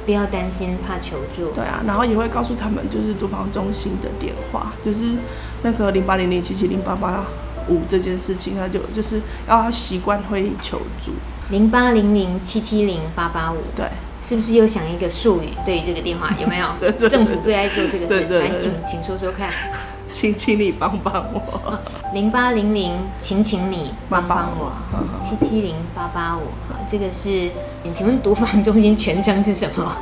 [0.05, 1.51] 不要担心，怕求助。
[1.51, 5.15] 对啊，然后也会告诉他们就是租房中心的电话，就是。
[5.61, 7.25] 那个零八零零七七零八八
[7.67, 11.11] 五这件事情，他就就是要习惯会求助。
[11.49, 13.85] 零八零零七七零八八五，对，
[14.21, 15.49] 是不是又想一个术语？
[15.65, 16.67] 对于这个电话有没有？
[16.79, 19.49] 对对对对，政府最爱做这个事，来，请请说说看。
[20.19, 21.79] 请请你帮帮我。
[22.13, 24.69] 零八零零，请请你帮帮我。
[25.21, 27.49] 七七零八八五，好，这个是。
[27.93, 29.95] 请问毒防中心全称是什么？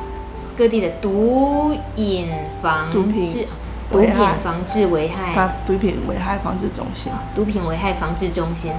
[0.57, 2.28] 各地的毒瘾
[2.63, 3.45] 防治。
[3.91, 4.11] 毒品
[4.43, 7.11] 防治危害，毒品危害防治中心。
[7.36, 8.74] 毒品危害防治中心，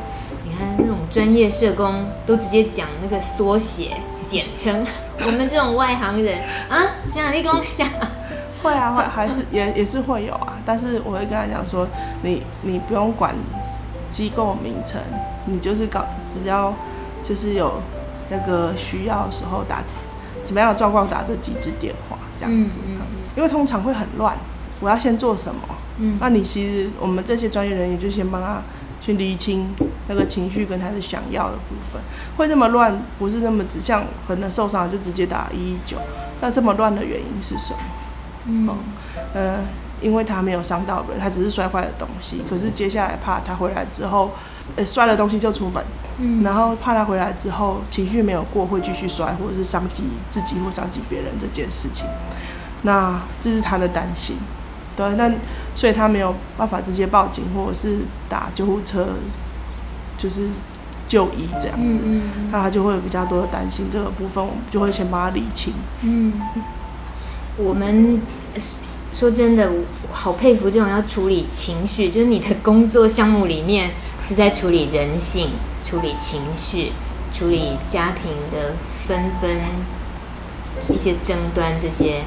[0.44, 4.84] 你看那种专业社工都直接讲那个缩写简称，
[5.24, 7.86] 我们这种外行人啊，想立功下，
[8.62, 10.54] 会啊会，还是也也是会有啊。
[10.64, 11.86] 但是我会跟他讲说，
[12.22, 13.34] 你你不用管
[14.10, 15.00] 机构名称，
[15.46, 16.74] 你就是搞，只要
[17.22, 17.80] 就是有
[18.30, 19.82] 那个需要的时候打，
[20.44, 23.06] 怎么样的状况打这几支电话这样子，嗯嗯，
[23.36, 24.36] 因为通常会很乱。
[24.80, 25.60] 我要先做什么？
[25.98, 28.62] 嗯，那你其实我们这些专业人员就先帮他
[29.00, 29.66] 去厘清
[30.06, 32.00] 那个情绪跟他的想要的部分，
[32.36, 35.96] 会那么乱，不是那么只像可能受伤就直接打一一九，
[36.40, 37.78] 那这么乱的原因是什么？
[38.48, 38.68] 嗯，
[39.34, 39.60] 呃，
[40.00, 44.32] 因为他没有伤到人，他只是摔坏了东西，可是接下来怕他回来之后，
[44.76, 45.84] 呃，摔了东西就出门，
[46.18, 52.06] 嗯，然后怕他回来之后情绪没有过会继续摔，或者是伤及自己或伤及别人这件事情，
[52.82, 54.36] 那这是他的担心，
[54.96, 55.30] 对，那
[55.74, 59.08] 所以他没有办法直接报警或者是打救护车。
[60.20, 60.48] 就是
[61.06, 65.72] 就医这样子，嗯嗯、那他就会有比较多的担心，这个部分我们就会先帮他理清。
[66.02, 66.32] 嗯，
[67.56, 68.20] 我们
[69.12, 69.70] 说真的，
[70.12, 73.90] 好佩服这种要处理情绪，就是你的工作项目里面
[74.22, 75.50] 是在处理人性、
[75.82, 76.92] 处理情绪、
[77.32, 78.74] 处理家庭的
[79.06, 79.50] 纷纷、
[80.94, 82.22] 一些争端这些。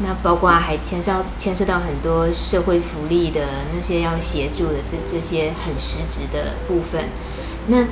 [0.00, 7.06] 那包括还牵涉牵涉到很多社会福利的那些要协助的这这些很实质的部分。
[7.66, 7.84] 那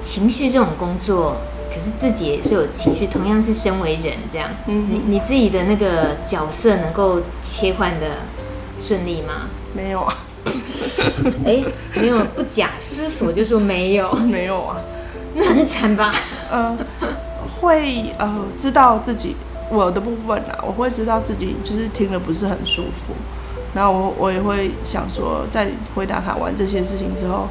[0.00, 1.36] 情绪这种工作，
[1.76, 4.48] 可是自己也是有情绪，同样是身为人这样。
[4.66, 8.06] 嗯，你你自己的那个角色能够切换的
[8.78, 9.48] 顺利吗？
[9.74, 10.16] 没有啊。
[11.44, 11.62] 哎，
[11.94, 14.10] 没有，不假思索就说没有。
[14.24, 14.80] 没有啊。
[15.34, 16.10] 那很惨吧？
[16.50, 16.74] 呃，
[17.60, 19.36] 会呃知道自己。
[19.68, 23.12] 我的部分、啊，我会知道自己就是听了不是很舒服，
[23.74, 27.48] 然后我我也会想说，在回答他完这些事情之后，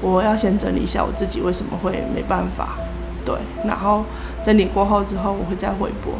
[0.00, 2.78] 我要先整理一下我自己为什么会没办法，
[3.26, 3.34] 对，
[3.66, 4.04] 然后
[4.44, 6.14] 整理过后之后，我会再回拨，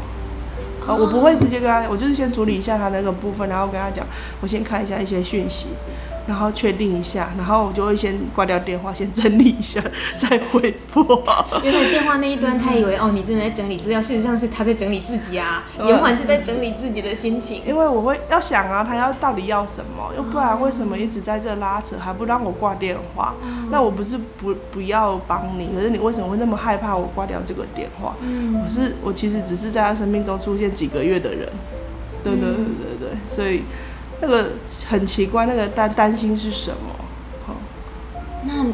[0.86, 4.04] 呃，我不会直接跟他，我就是先处理一下他那个部分，然后跟他讲，
[4.40, 5.68] 我先看一下一些讯息。
[6.26, 9.80] 然后确定一下，然后我就会先挂掉电话，先整理一下，
[10.18, 11.22] 再回拨。
[11.62, 17.62] 原来电话那一端，他以为哦，你真的在整理资料，事实上是他在整理自己啊，延缓是在整理自己的心情。
[17.64, 23.32] 因为我会要想啊，他要到底要什么，要不然为什么一直在这拉扯，还不让我挂电话？
[23.70, 28.16] 那我不是不不要帮你，可是你为什么会那么害怕我挂掉这个电话？
[28.64, 31.48] 我是我其实只是在他生命中出现几个月的人，
[32.24, 32.56] 对对对
[32.98, 33.62] 对对，所以。
[34.20, 34.52] 那个
[34.86, 36.94] 很奇怪，那个担担心是什么？
[37.46, 37.54] 好，
[38.44, 38.66] 那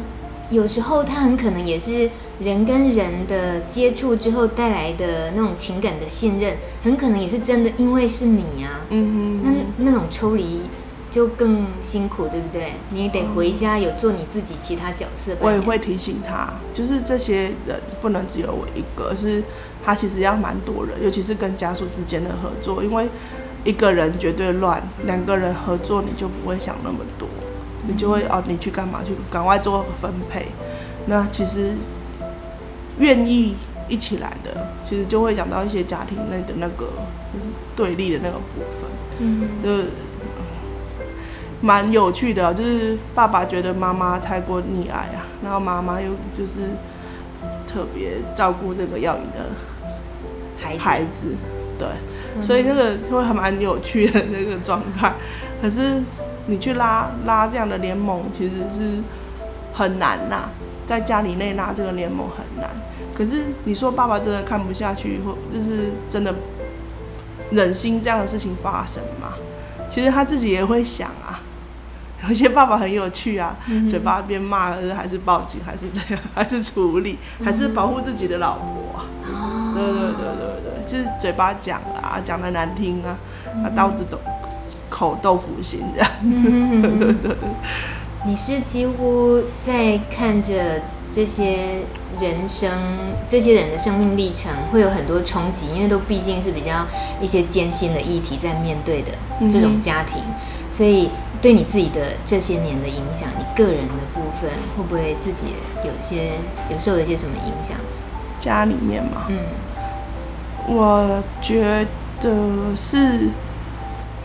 [0.49, 8.81] 有时候他很可能也是人跟人的接触之后带来的那种情感的信任，很可能也是真的，因为是你啊。
[8.89, 10.61] 嗯哼，那那种抽离
[11.11, 12.73] 就更辛苦，对不对？
[12.91, 15.35] 你也得回家有做你自己其他角色。
[15.39, 19.43] 我也会提醒他，就是这些人不能只有我一个，是
[19.83, 23.09] 他其实要蛮多人，尤其是跟家属之间的合作，因为。
[23.63, 27.27] 一个人绝对乱，两个人合作你就不会想那么多，
[27.87, 30.47] 你就会哦，你去干嘛去，赶快做分配。
[31.05, 31.73] 那其实
[32.99, 33.55] 愿意
[33.87, 36.87] 一起来的，其实就会讲到一些家庭内的那个
[37.33, 37.45] 就是
[37.75, 38.89] 对立的那个部分，
[39.19, 39.89] 嗯，就
[41.61, 46.61] 蛮有趣的，就是爸爸觉得妈妈太过溺爱啊，然后妈妈又就是
[47.65, 49.49] 特别照顾这个要你的
[50.57, 51.35] 孩孩子，
[51.79, 51.87] 对。
[52.41, 55.13] 所以那个就会还蛮有趣的那个状态，
[55.61, 56.01] 可是
[56.47, 59.01] 你去拉拉这样的联盟其实是
[59.73, 60.49] 很难呐，
[60.85, 62.69] 在家里内拉这个联盟很难。
[63.13, 66.33] 可是你说爸爸真的看不下去，或就是真的
[67.51, 69.33] 忍心这样的事情发生吗？
[69.89, 71.39] 其实他自己也会想啊，
[72.27, 73.55] 有些爸爸很有趣啊，
[73.87, 79.05] 嘴巴边骂还是报警，还是这样，还是处理，还是保护自己的老婆啊。
[79.75, 80.52] 对对对对对。
[80.85, 83.17] 就是嘴巴讲啊，讲的难听啊，
[83.63, 84.17] 啊刀子都
[84.89, 86.09] 口豆腐心这样。
[86.21, 87.37] 子、对对对。
[88.25, 90.81] 你是几乎在看着
[91.11, 91.81] 这些
[92.21, 92.71] 人生，
[93.27, 96.87] 这些人的生命历程会有很多冲击，因为都毕竟是比较
[97.19, 99.11] 一些艰辛的议题在面对的
[99.49, 100.33] 这种家庭，嗯、
[100.71, 101.09] 所以
[101.41, 105.47] 对你自己的这些年的影响，你个人的部分会不会自己
[105.83, 106.35] 有一些
[106.71, 107.75] 有受了一些什么影响？
[108.39, 109.37] 家里面嘛，嗯。
[110.67, 111.85] 我觉
[112.21, 113.27] 得是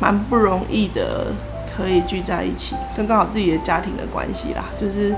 [0.01, 1.32] 蛮不容易的，
[1.76, 5.14] 可以聚在一起，跟刚好自己的家庭的关系啦，就是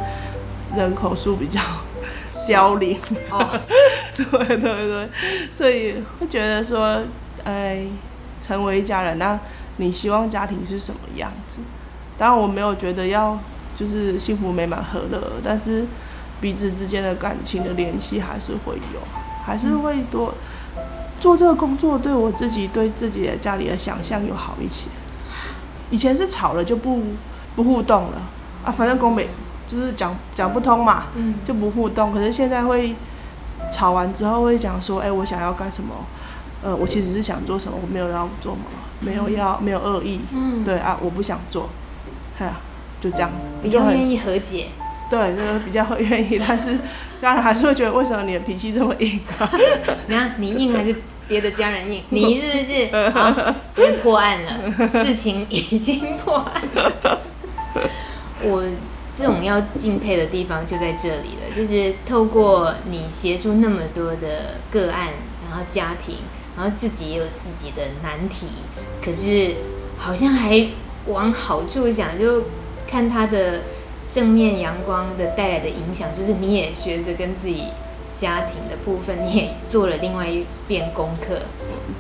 [0.74, 1.60] 人口数比较
[2.46, 2.98] 凋零，
[3.30, 3.46] 哦、
[4.16, 4.24] 对
[4.56, 5.08] 对对，
[5.52, 7.02] 所以会觉得说，
[7.44, 7.82] 哎，
[8.46, 9.38] 成为一家人，那
[9.76, 11.58] 你希望家庭是什么样子？
[12.16, 13.38] 当然我没有觉得要
[13.76, 15.84] 就是幸福美满和乐，但是
[16.40, 19.00] 彼此之间的感情的联系还是会有，
[19.44, 20.30] 还是会多。
[20.30, 20.46] 嗯
[21.20, 24.88] 做这个工作对我自己对自己的家里的想象有好一些。
[25.90, 27.02] 以前是吵了就不
[27.54, 28.22] 不互动了
[28.64, 29.28] 啊，反正宫美
[29.68, 31.04] 就是讲讲不通嘛，
[31.44, 32.12] 就不互动。
[32.12, 32.94] 可是现在会
[33.72, 35.94] 吵完之后会讲说，哎，我想要干什么？
[36.62, 38.62] 呃，我其实是想做什么，我没有要做嘛，
[39.00, 40.20] 没有要没有恶意。
[40.32, 41.68] 嗯，对啊，我不想做，
[42.38, 42.52] 哎呀，
[43.00, 43.30] 就这样。
[43.62, 44.68] 比较愿意和解。
[45.10, 46.78] 对，就是比较会愿意，但是
[47.20, 49.50] 当然还是会觉得为什么你的脾气这么硬啊？
[50.06, 50.96] 你看你硬还是
[51.28, 52.02] 别的家人硬？
[52.08, 53.10] 你是不是？
[53.10, 57.20] 好，先破案了，事情已经破案了。
[58.42, 58.64] 我
[59.14, 65.08] 这种要敬佩的地方就在这里了，就是透过你协助那么多的个案，
[65.46, 66.16] 然后家庭，
[66.56, 68.46] 然后自己也有自己的难题，
[69.04, 69.56] 可是
[69.98, 70.66] 好像还
[71.06, 72.44] 往好处想，就
[72.88, 73.60] 看他的。
[74.10, 77.64] 正面阳光的带来的影响，就是你也学着跟自己
[78.14, 81.38] 家庭的部分，你也做了另外一遍功课，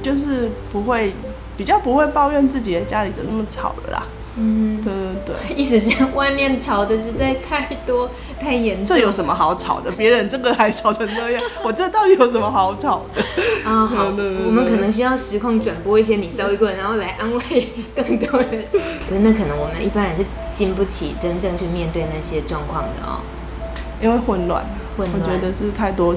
[0.02, 1.12] 就是不会
[1.56, 4.06] 比较不会抱怨自己的家里怎么那么吵了啦。
[4.36, 4.92] 嗯，对
[5.26, 8.08] 对对，意思 是外面吵的实在太多
[8.38, 8.96] 太严重。
[8.96, 9.90] 这有什么好吵的？
[9.92, 13.22] 别人这个还吵成这样， 我这到底有什么好吵的？
[13.68, 14.04] 啊，好，
[14.46, 18.64] 我们可能需要实况转播一些你遭遇过，然后来安慰更多人。
[19.08, 23.18] 可是那可能我们一般人是经不起真正去面对那些状况的哦，
[24.00, 24.64] 因为混乱，
[24.96, 26.14] 混乱，我觉得是太多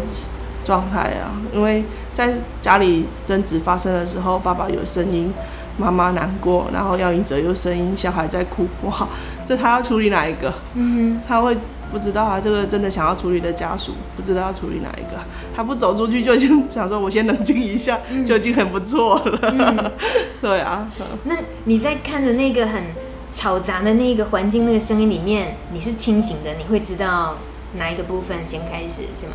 [0.64, 1.34] 状态啊。
[1.52, 1.84] 因为
[2.14, 5.34] 在家里争执发生的时候，爸爸有声音。
[5.78, 9.08] 妈妈难过，然后要赢者有声音，小孩在哭，哇，
[9.46, 10.54] 这他要处理哪一个？
[10.76, 11.58] 嗯哼，他会
[11.92, 15.20] 不知道啊，这个真的想要处理的家属不知道要处理哪一个，
[15.56, 19.40] 他不走出去就已经想说，我先冷静一下，嗯、就已经很不错了。
[19.42, 19.92] 嗯、
[20.42, 20.88] 对啊，
[21.24, 22.84] 那你在看着那个很
[23.32, 27.36] 吵杂的那个环境，那个声音里面，你是清醒的，你会知道
[27.78, 29.34] 哪一个部分先开始是吗？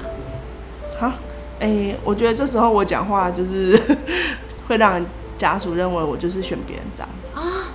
[1.00, 1.08] 好，
[1.60, 3.80] 哎、欸，我觉得这时候我讲话就是
[4.68, 5.04] 会让人。
[5.38, 7.72] 家属认为我就是选别人脏啊，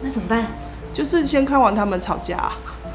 [0.00, 0.46] 那怎么办？
[0.94, 2.52] 就是先看完他们吵架，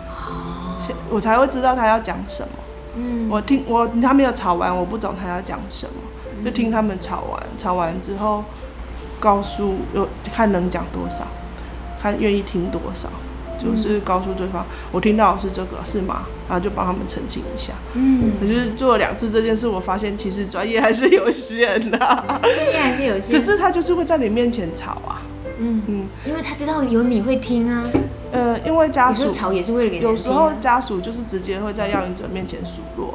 [0.08, 0.80] 哦，
[1.10, 2.50] 我才会知道他要讲什么。
[2.95, 8.43] 嗯，我听我他没有吵完，我不懂他要讲什么，就听他们吵完，吵完之后
[9.20, 11.26] 告诉又看能讲多少，
[12.02, 13.10] 看愿意听多少。
[13.60, 16.26] 就是告诉对方，我听到是这个，是吗？
[16.47, 17.74] 然后就帮他们澄清一下。
[17.93, 21.97] 嗯，可是做了两次这件事，我发现其实专业还是有限的。
[21.97, 23.38] 专业还是有限。
[23.38, 25.22] 可是他就是会在你面前吵啊。
[25.60, 27.84] 嗯嗯，因为他知道有你会听啊。
[28.32, 30.03] 呃，因为家属吵也是为了给你。
[30.03, 33.14] 有时候家属就是直接会在要赢者面前数落，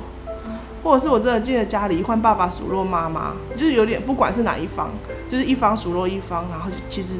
[0.83, 4.91] 或者是我真的进了家里换爸爸数落妈妈，就是有点不管是哪一方，
[5.31, 7.15] 就是一方数落一方，然后其实。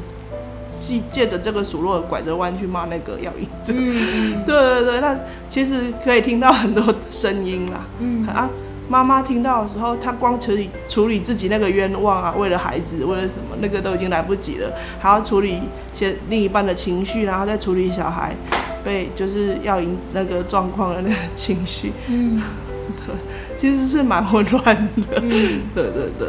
[1.09, 5.15] 借着这个数落拐着弯去骂那个要赢者，嗯、 对对对，那
[5.49, 7.85] 其实可以听到很多声音啦。
[7.99, 8.49] 嗯啊，
[8.87, 15.59] 妈妈听到的时候，她光处理处理自己那个冤枉啊，为了孩子，为了什么，那个都已经来不及了，还要处理
[15.93, 18.35] 些另一半的情绪，然后再处理小孩
[18.83, 21.91] 被就是要赢那个状况的那个情绪。
[22.07, 22.41] 嗯，
[23.07, 23.15] 对，
[23.57, 24.63] 其实是蛮混乱
[25.09, 25.21] 的。
[25.21, 25.31] 嗯，
[25.73, 26.27] 对对对。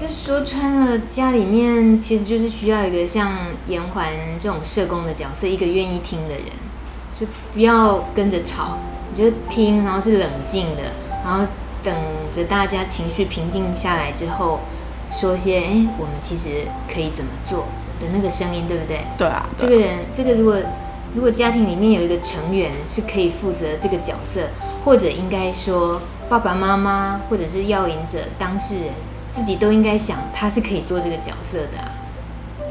[0.00, 3.36] 就说穿了，家里面其实就是需要一个像
[3.66, 4.06] 延环
[4.38, 6.46] 这种社工的角色，一个愿意听的人，
[7.20, 8.78] 就不要跟着吵，
[9.12, 10.84] 你就听，然后是冷静的，
[11.22, 11.46] 然后
[11.82, 11.94] 等
[12.34, 14.60] 着大家情绪平静下来之后，
[15.10, 16.48] 说些哎、欸，我们其实
[16.90, 17.66] 可以怎么做
[18.00, 19.04] 的那个声音，对不对？
[19.18, 19.46] 对啊。
[19.54, 20.56] 这个人，这个如果
[21.14, 24.48] 如果家庭里面有一个成员是可以负责这个角色，
[24.82, 28.94] 或者应该说爸爸妈妈或者是要赢者当事人。
[29.30, 31.92] 自己都应该想，他是可以做这个角色的啊。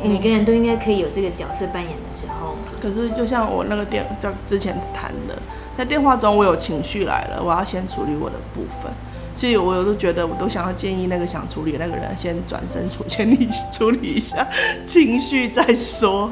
[0.02, 2.72] 嗯，每个人都应该可以有这个角色扮演的时候嘛。
[2.82, 5.38] 可是，就像我那个电在之前谈的，
[5.78, 8.92] 在电话中我有情绪来了，我要先处理我的部分。
[9.36, 14.46] 其实我有时候觉得，我都想要建议那个想处理那个人先转身处，先你处理一下
[14.86, 16.30] 情绪再说。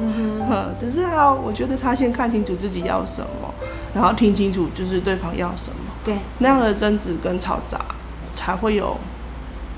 [0.78, 3.54] 只是他，我觉得他先看清楚自己要什么，
[3.94, 5.76] 然后听清楚就是对方要什么。
[6.04, 7.80] 对，那样的争执跟吵杂
[8.34, 8.96] 才会有。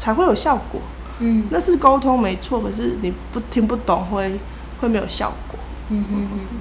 [0.01, 0.81] 才会有效果，
[1.19, 4.41] 嗯，那是沟通没错，可是你不听不懂会
[4.81, 5.59] 会没有效果，
[5.91, 6.57] 嗯嗯嗯嗯。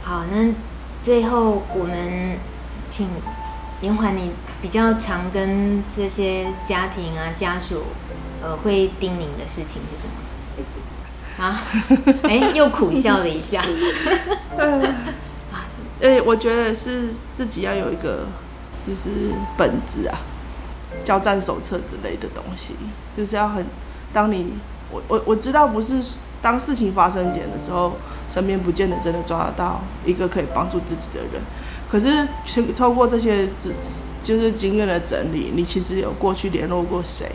[0.00, 0.54] 好，那
[1.02, 2.38] 最后我们
[2.88, 3.08] 请
[3.80, 4.30] 延缓，你
[4.62, 7.82] 比较常跟这些家庭啊家属，
[8.40, 11.44] 呃，会叮咛的事情是什么？
[11.44, 11.60] 啊，
[12.30, 13.60] 哎、欸，又苦笑了一下。
[14.56, 14.86] 啊，
[16.00, 18.28] 哎，我觉得是自己要有一个
[18.86, 20.20] 就是本子啊。
[21.04, 22.74] 交战手册之类的东西，
[23.16, 23.64] 就是要很，
[24.12, 24.54] 当你
[24.90, 26.00] 我我我知道不是
[26.40, 27.92] 当事情发生点的时候，
[28.28, 31.42] 身边不见得真的抓得到一个可以帮助自己的人，
[31.88, 32.26] 可是
[32.74, 33.72] 透过这些只
[34.22, 37.26] 就是经验的整理，你其实有过去联络过谁，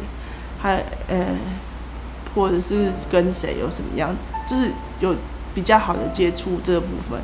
[0.60, 1.36] 还呃，
[2.34, 4.16] 或者是跟谁有什么样，
[4.47, 5.16] 就是有
[5.53, 7.20] 比较好的接触这个部分，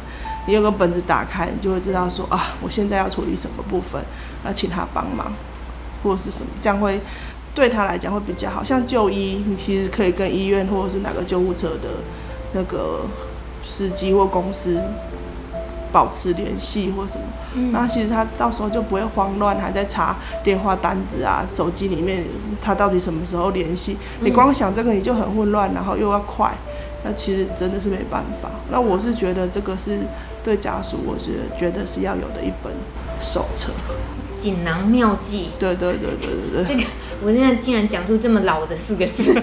[0.47, 4.01] 你有个本子打开，你就会知道说啊，我现在要处理什么部分，
[4.45, 5.31] 要请他帮忙。
[6.03, 6.99] 或者是什么，这样会
[7.55, 8.63] 对他来讲会比较好。
[8.63, 11.89] 像就医，你其实可以跟医院或者是哪个救护车的
[12.53, 13.01] 那个
[13.63, 14.79] 司机或公司
[15.91, 17.23] 保持联系或什么。
[17.55, 22.25] 嗯，那其实他到时候就不会慌乱，还在查电话单子啊，手机里面
[22.61, 23.95] 他到底什么时候联系？
[24.21, 26.51] 你光想这个你就很混乱，然后又要快，
[27.03, 28.49] 那其实真的是没办法。
[28.71, 29.99] 那我是觉得这个是
[30.43, 32.73] 对家属，我是觉得是要有的一本
[33.21, 33.71] 手册。
[34.37, 36.89] 锦囊妙计，对对对对对对，这个
[37.23, 39.33] 我现在竟然讲出这么老的四个字，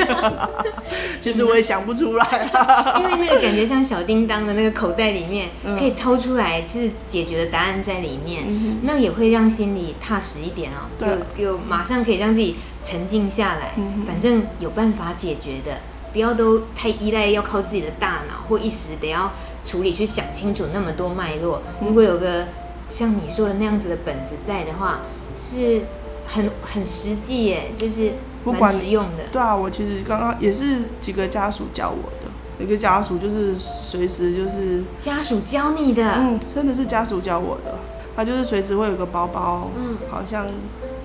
[1.20, 2.50] 其实我也想不出来，
[3.00, 10.90] 因为那个感觉像小叮当的那个口袋里面可以掏出来，其实解决的答案在里面，嗯、那也会让心里踏实一点哦，
[11.36, 15.80] 就就马上可以让自己沉静下来，嗯、反正有办法解决的，
[16.12, 19.32] 不要都太依赖要靠自己的大脑或一时得要
[19.64, 22.46] 处理去想清楚那么多脉络，如果有个。
[22.90, 25.00] 像你说的那样子的本子在的话，
[25.36, 25.80] 是
[26.26, 28.12] 很很实际耶，就是
[28.44, 29.24] 蛮实用的。
[29.30, 37.78] 对啊，我其实刚刚也是几个家属教我的，一个家属就是随时就是家属教你的，嗯，真的是家属教我的。
[38.16, 40.46] 他就是随时会有个包包，嗯，好像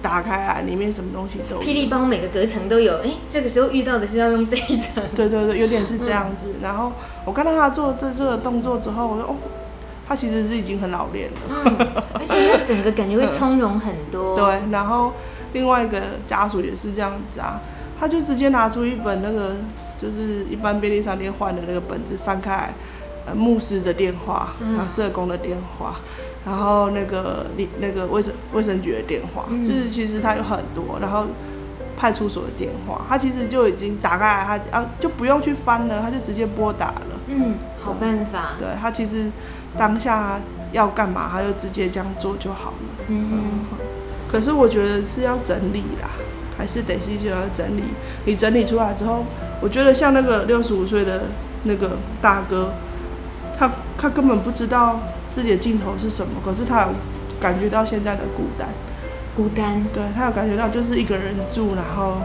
[0.02, 1.62] 打开来里面什么东西都有。
[1.62, 5.02] 霹雳包每个隔层都有，哎、欸，这个时候遇到的是要用这一层。
[5.16, 6.48] 对对对，有点是这样子。
[6.56, 6.92] 嗯、然后
[7.24, 9.36] 我看到他做这这个动作之后，我说哦。
[10.08, 14.38] 他其实是已经很老练了，嗯，而且他整个感觉会从容很多。
[14.38, 15.14] 对，然后
[15.54, 17.60] 另外一个家属也是这样子啊，
[18.00, 19.56] 他就直接拿出一本那个
[19.98, 22.74] 就是一般便利商店换的那个本子，翻开来，
[23.26, 25.96] 呃，牧师的电话，啊，社工的电话，
[26.46, 31.26] 然后那个你那个卫生卫生局的电话，嗯，就是其实他有很多，然后
[31.98, 37.20] 派出所的电话，他其实就已经打开来，他啊就不用去翻了，他就直接拨打了。
[37.28, 38.50] 嗯，好办法。
[38.60, 39.32] 对，他其实。
[39.78, 40.40] 当下
[40.72, 43.06] 要干嘛，他就直接这样做就好了。
[43.08, 43.42] 嗯嗯。
[44.28, 46.10] 可是我觉得是要整理啦，
[46.58, 47.84] 还是得继续要整理。
[48.26, 49.24] 你整理出来之后，
[49.62, 51.24] 我觉得像那个六十五岁的
[51.64, 52.74] 那个大哥，
[53.58, 55.00] 他他根本不知道
[55.32, 56.90] 自己的尽头是什么，可是他有
[57.40, 58.68] 感觉到现在的孤单。
[59.36, 59.86] 孤单。
[59.94, 62.18] 对，他有感觉到就是一个人住，然后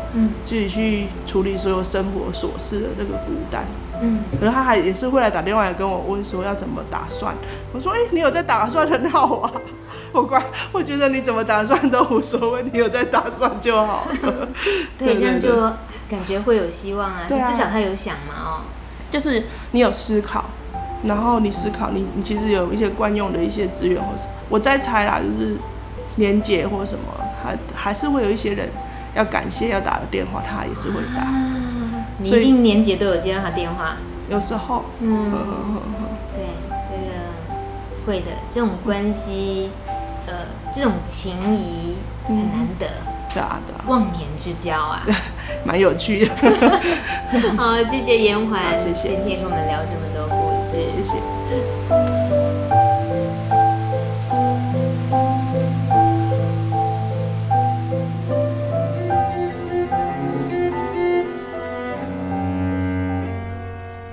[0.44, 3.64] 自己去处理所有生活琐事的那个孤单。
[3.66, 3.89] 嗯，
[4.38, 7.34] 可是他还也是会来打电话来跟我问说要怎么打算。
[7.72, 9.52] 我说，哎、欸，你有在打算很好啊。
[10.12, 10.42] 我怪，
[10.72, 14.48] 我觉得你怎么打算都无所谓，你有在打算就好 了。
[14.98, 15.48] 对，这样就
[16.08, 17.26] 感觉会有希望啊。
[17.28, 18.60] 对啊，至少他有想嘛，哦，
[19.08, 20.46] 就是你有思考，
[21.04, 25.56] 然后你思考，你你其实有一些惯用的一些资源，或是我在猜啦，就是
[26.16, 27.04] 年节或什么，
[27.44, 28.68] 还还是会有一些人
[29.14, 31.22] 要感谢要打的电话，他也是会打。
[31.22, 31.59] 啊
[32.22, 33.96] 你一定年节都有接到他电话，
[34.28, 35.32] 有时候，嗯，
[36.34, 36.44] 对，
[36.90, 37.10] 这个
[38.06, 39.70] 会的，这种关系，
[40.26, 40.34] 呃，
[40.72, 41.96] 这种情谊
[42.26, 42.86] 很难得，
[43.32, 45.02] 对啊，对啊，忘年之交啊，
[45.64, 46.34] 蛮有趣的。
[47.56, 52.19] 好，谢谢严环，谢谢，今天跟我们聊这么多故事，谢谢。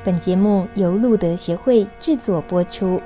[0.07, 3.01] 本节目由路德协会制作播出。